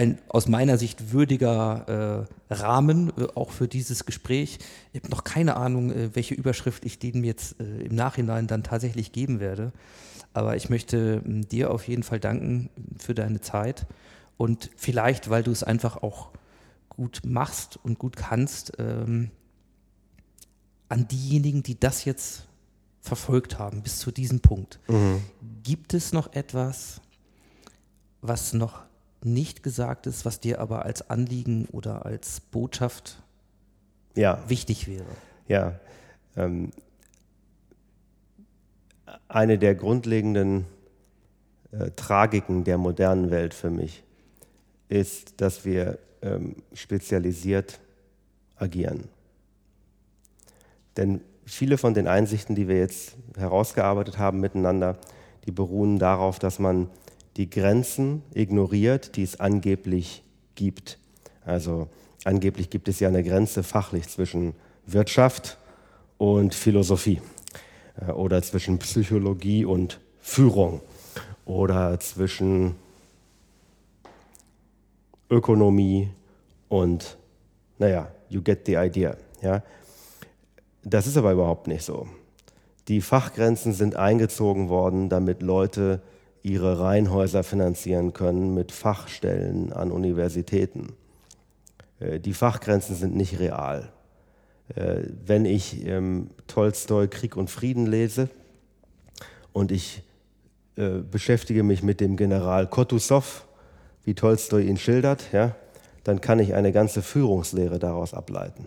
[0.00, 4.58] Ein aus meiner Sicht würdiger äh, Rahmen äh, auch für dieses Gespräch.
[4.94, 8.62] Ich habe noch keine Ahnung, äh, welche Überschrift ich denen jetzt äh, im Nachhinein dann
[8.62, 9.72] tatsächlich geben werde.
[10.32, 13.86] Aber ich möchte dir auf jeden Fall danken für deine Zeit
[14.38, 16.30] und vielleicht, weil du es einfach auch
[16.88, 19.30] gut machst und gut kannst, ähm,
[20.88, 22.46] an diejenigen, die das jetzt
[23.02, 24.80] verfolgt haben bis zu diesem Punkt.
[24.88, 25.20] Mhm.
[25.62, 27.02] Gibt es noch etwas,
[28.22, 28.89] was noch
[29.22, 33.22] nicht gesagt ist, was dir aber als Anliegen oder als Botschaft
[34.14, 34.42] ja.
[34.48, 35.04] wichtig wäre?
[35.46, 35.78] Ja.
[36.36, 36.70] Ähm,
[39.28, 40.66] eine der grundlegenden
[41.72, 44.02] äh, Tragiken der modernen Welt für mich
[44.88, 47.80] ist, dass wir ähm, spezialisiert
[48.56, 49.04] agieren.
[50.96, 54.98] Denn viele von den Einsichten, die wir jetzt herausgearbeitet haben miteinander,
[55.46, 56.90] die beruhen darauf, dass man
[57.36, 60.22] die Grenzen ignoriert, die es angeblich
[60.54, 60.98] gibt.
[61.44, 61.88] Also
[62.24, 64.54] angeblich gibt es ja eine Grenze fachlich zwischen
[64.86, 65.58] Wirtschaft
[66.18, 67.20] und Philosophie.
[68.00, 70.80] äh, oder zwischen Psychologie und Führung
[71.44, 72.76] oder zwischen
[75.30, 76.10] Ökonomie
[76.68, 77.16] und,
[77.78, 79.16] naja, you get the idea.
[79.42, 79.62] Ja?
[80.82, 82.08] Das ist aber überhaupt nicht so.
[82.88, 86.02] Die Fachgrenzen sind eingezogen worden, damit Leute
[86.42, 90.94] ihre Reihenhäuser finanzieren können mit Fachstellen an Universitäten.
[91.98, 93.92] Äh, die Fachgrenzen sind nicht real.
[94.74, 98.28] Äh, wenn ich ähm, Tolstoi Krieg und Frieden lese
[99.52, 100.02] und ich
[100.76, 103.46] äh, beschäftige mich mit dem General Kottusov,
[104.04, 105.54] wie Tolstoi ihn schildert, ja,
[106.04, 108.66] dann kann ich eine ganze Führungslehre daraus ableiten.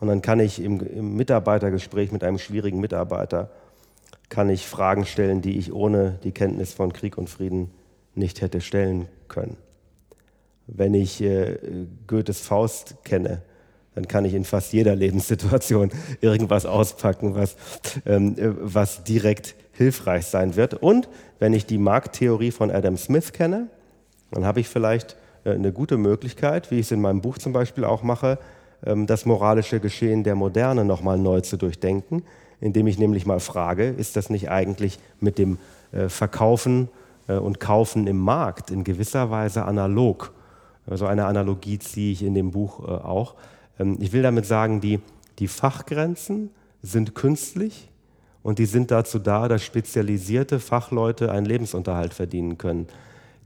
[0.00, 3.50] Und dann kann ich im, im, Mitarbeitergespräch mit einem schwierigen Mitarbeiter,
[4.30, 7.70] kann ich Fragen stellen, die ich ohne die Kenntnis von Krieg und Frieden
[8.14, 9.56] nicht hätte stellen können.
[10.66, 11.58] Wenn ich äh,
[12.06, 13.42] Goethes Faust kenne,
[13.94, 15.90] dann kann ich in fast jeder Lebenssituation
[16.20, 17.56] irgendwas auspacken, was,
[18.06, 20.74] ähm, äh, was direkt hilfreich sein wird.
[20.74, 21.08] Und
[21.38, 23.66] wenn ich die Markttheorie von Adam Smith kenne,
[24.30, 27.52] dann habe ich vielleicht äh, eine gute Möglichkeit, wie ich es in meinem Buch zum
[27.52, 28.38] Beispiel auch mache,
[28.84, 32.22] ähm, das moralische Geschehen der Moderne nochmal neu zu durchdenken,
[32.60, 35.58] indem ich nämlich mal frage, ist das nicht eigentlich mit dem
[35.92, 36.88] äh, Verkaufen
[37.28, 40.32] äh, und Kaufen im Markt in gewisser Weise analog?
[40.86, 43.34] Also eine Analogie ziehe ich in dem Buch auch.
[43.78, 45.00] Ähm, ich will damit sagen, die,
[45.38, 46.50] die Fachgrenzen
[46.82, 47.88] sind künstlich
[48.42, 52.88] und die sind dazu da, dass spezialisierte Fachleute einen Lebensunterhalt verdienen können.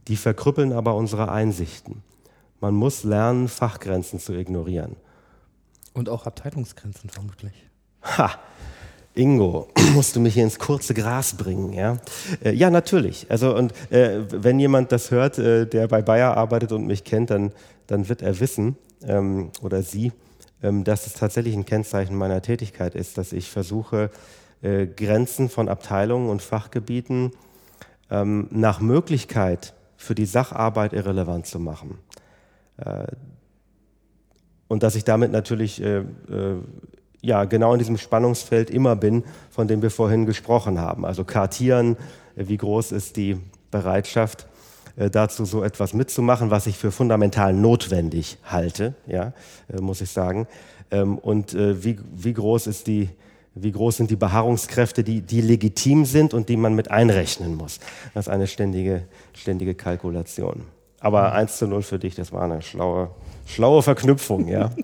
[0.07, 2.03] Die verkrüppeln aber unsere Einsichten.
[2.61, 4.95] Man muss lernen, Fachgrenzen zu ignorieren.
[5.93, 7.53] Und auch Abteilungsgrenzen vermutlich.
[8.03, 8.31] Ha!
[9.15, 11.97] Ingo, musst du mich hier ins kurze Gras bringen, ja?
[12.43, 13.25] Äh, ja, natürlich.
[13.29, 17.29] Also und äh, wenn jemand das hört, äh, der bei Bayer arbeitet und mich kennt,
[17.29, 17.51] dann,
[17.87, 18.77] dann wird er wissen
[19.07, 20.11] ähm, oder sie,
[20.61, 24.09] ähm, dass es tatsächlich ein Kennzeichen meiner Tätigkeit ist, dass ich versuche,
[24.61, 27.31] äh, Grenzen von Abteilungen und Fachgebieten
[28.11, 31.99] ähm, nach Möglichkeit für die Sacharbeit irrelevant zu machen.
[32.77, 33.07] Äh,
[34.67, 36.03] und dass ich damit natürlich äh, äh,
[37.25, 41.05] ja, genau in diesem Spannungsfeld immer bin, von dem wir vorhin gesprochen haben.
[41.05, 41.97] Also kartieren,
[42.35, 43.37] äh, wie groß ist die
[43.71, 44.47] Bereitschaft,
[44.95, 49.33] äh, dazu so etwas mitzumachen, was ich für fundamental notwendig halte, ja,
[49.73, 50.47] äh, muss ich sagen.
[50.91, 53.09] Ähm, und wie, wie groß ist die,
[53.55, 57.79] wie groß sind die Beharrungskräfte, die, die legitim sind und die man mit einrechnen muss.
[58.13, 60.65] Das ist eine ständige, ständige Kalkulation.
[60.99, 63.09] Aber 1 zu 0 für dich, das war eine schlaue,
[63.47, 64.69] schlaue Verknüpfung, ja.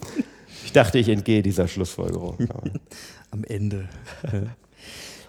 [0.64, 2.38] Ich dachte, ich entgehe dieser Schlussfolgerung.
[3.32, 3.90] Am Ende.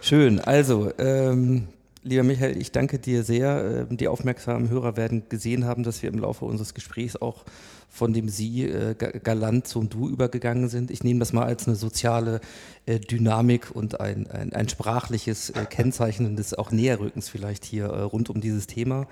[0.01, 0.41] Schön.
[0.41, 1.69] Also, ähm,
[2.03, 3.87] lieber Michael, ich danke dir sehr.
[3.91, 7.45] Ähm, die aufmerksamen Hörer werden gesehen haben, dass wir im Laufe unseres Gesprächs auch
[7.93, 10.91] von dem Sie äh, galant zum Du übergegangen sind.
[10.91, 12.41] Ich nehme das mal als eine soziale
[12.87, 18.01] äh, Dynamik und ein, ein, ein sprachliches äh, Kennzeichen des auch Näherrückens vielleicht hier äh,
[18.01, 19.07] rund um dieses Thema.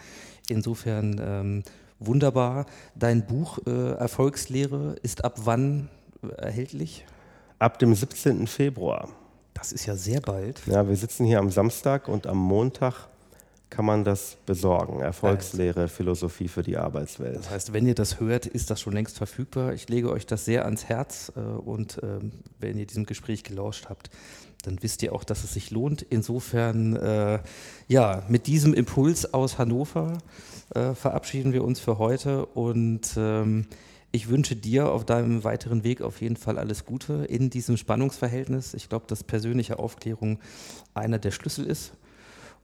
[0.49, 1.63] Insofern ähm,
[1.99, 2.65] wunderbar.
[2.97, 5.91] Dein Buch äh, Erfolgslehre ist ab wann
[6.37, 7.05] erhältlich?
[7.59, 8.47] Ab dem 17.
[8.47, 9.09] Februar.
[9.55, 10.67] Das ist ja sehr bald.
[10.67, 13.09] Ja, wir sitzen hier am Samstag und am Montag
[13.71, 15.01] kann man das besorgen.
[15.01, 17.37] Erfolgslehre, Philosophie für die Arbeitswelt.
[17.37, 19.73] Das heißt, wenn ihr das hört, ist das schon längst verfügbar.
[19.73, 23.87] Ich lege euch das sehr ans Herz äh, und ähm, wenn ihr diesem Gespräch gelauscht
[23.89, 24.11] habt,
[24.65, 26.03] dann wisst ihr auch, dass es sich lohnt.
[26.03, 27.39] Insofern, äh,
[27.89, 30.19] ja, mit diesem Impuls aus Hannover
[30.75, 33.67] äh, verabschieden wir uns für heute und ähm,
[34.13, 38.75] ich wünsche dir auf deinem weiteren Weg auf jeden Fall alles Gute in diesem Spannungsverhältnis.
[38.75, 40.39] Ich glaube, dass persönliche Aufklärung
[40.95, 41.93] einer der Schlüssel ist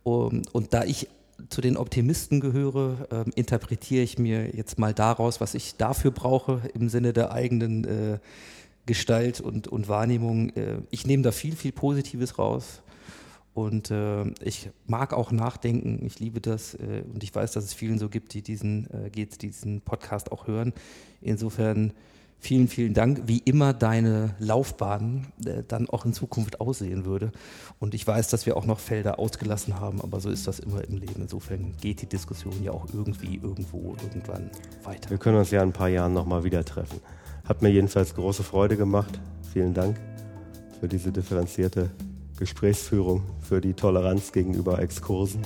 [0.02, 1.08] und, da ich
[1.50, 6.62] zu den Optimisten gehöre, äh, interpretiere ich mir jetzt mal daraus, was ich dafür brauche
[6.74, 8.18] im Sinne der eigenen äh,
[8.86, 10.50] Gestalt und, und Wahrnehmung.
[10.50, 12.82] Äh, ich nehme da viel, viel Positives raus.
[13.56, 17.72] Und äh, ich mag auch nachdenken, ich liebe das äh, und ich weiß, dass es
[17.72, 20.74] vielen so gibt, die diesen, äh, diesen Podcast auch hören.
[21.22, 21.94] Insofern
[22.38, 27.32] Vielen, vielen Dank, wie immer deine Laufbahn äh, dann auch in Zukunft aussehen würde.
[27.80, 30.84] Und ich weiß, dass wir auch noch Felder ausgelassen haben, aber so ist das immer
[30.84, 31.22] im Leben.
[31.22, 34.50] Insofern geht die Diskussion ja auch irgendwie, irgendwo, irgendwann
[34.84, 35.08] weiter.
[35.08, 37.00] Wir können uns ja in ein paar Jahren nochmal wieder treffen.
[37.48, 39.18] Hat mir jedenfalls große Freude gemacht.
[39.54, 39.98] Vielen Dank
[40.78, 41.90] für diese differenzierte
[42.36, 45.42] Gesprächsführung, für die Toleranz gegenüber Exkursen.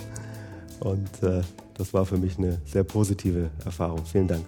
[0.80, 1.42] Und äh,
[1.74, 4.04] das war für mich eine sehr positive Erfahrung.
[4.04, 4.44] Vielen Dank.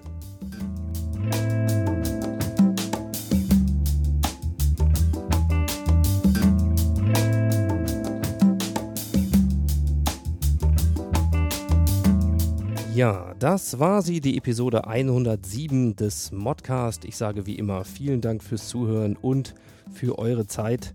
[12.95, 17.07] Ja, das war sie, die Episode 107 des Modcast.
[17.07, 19.55] Ich sage wie immer vielen Dank fürs Zuhören und
[19.91, 20.95] für eure Zeit.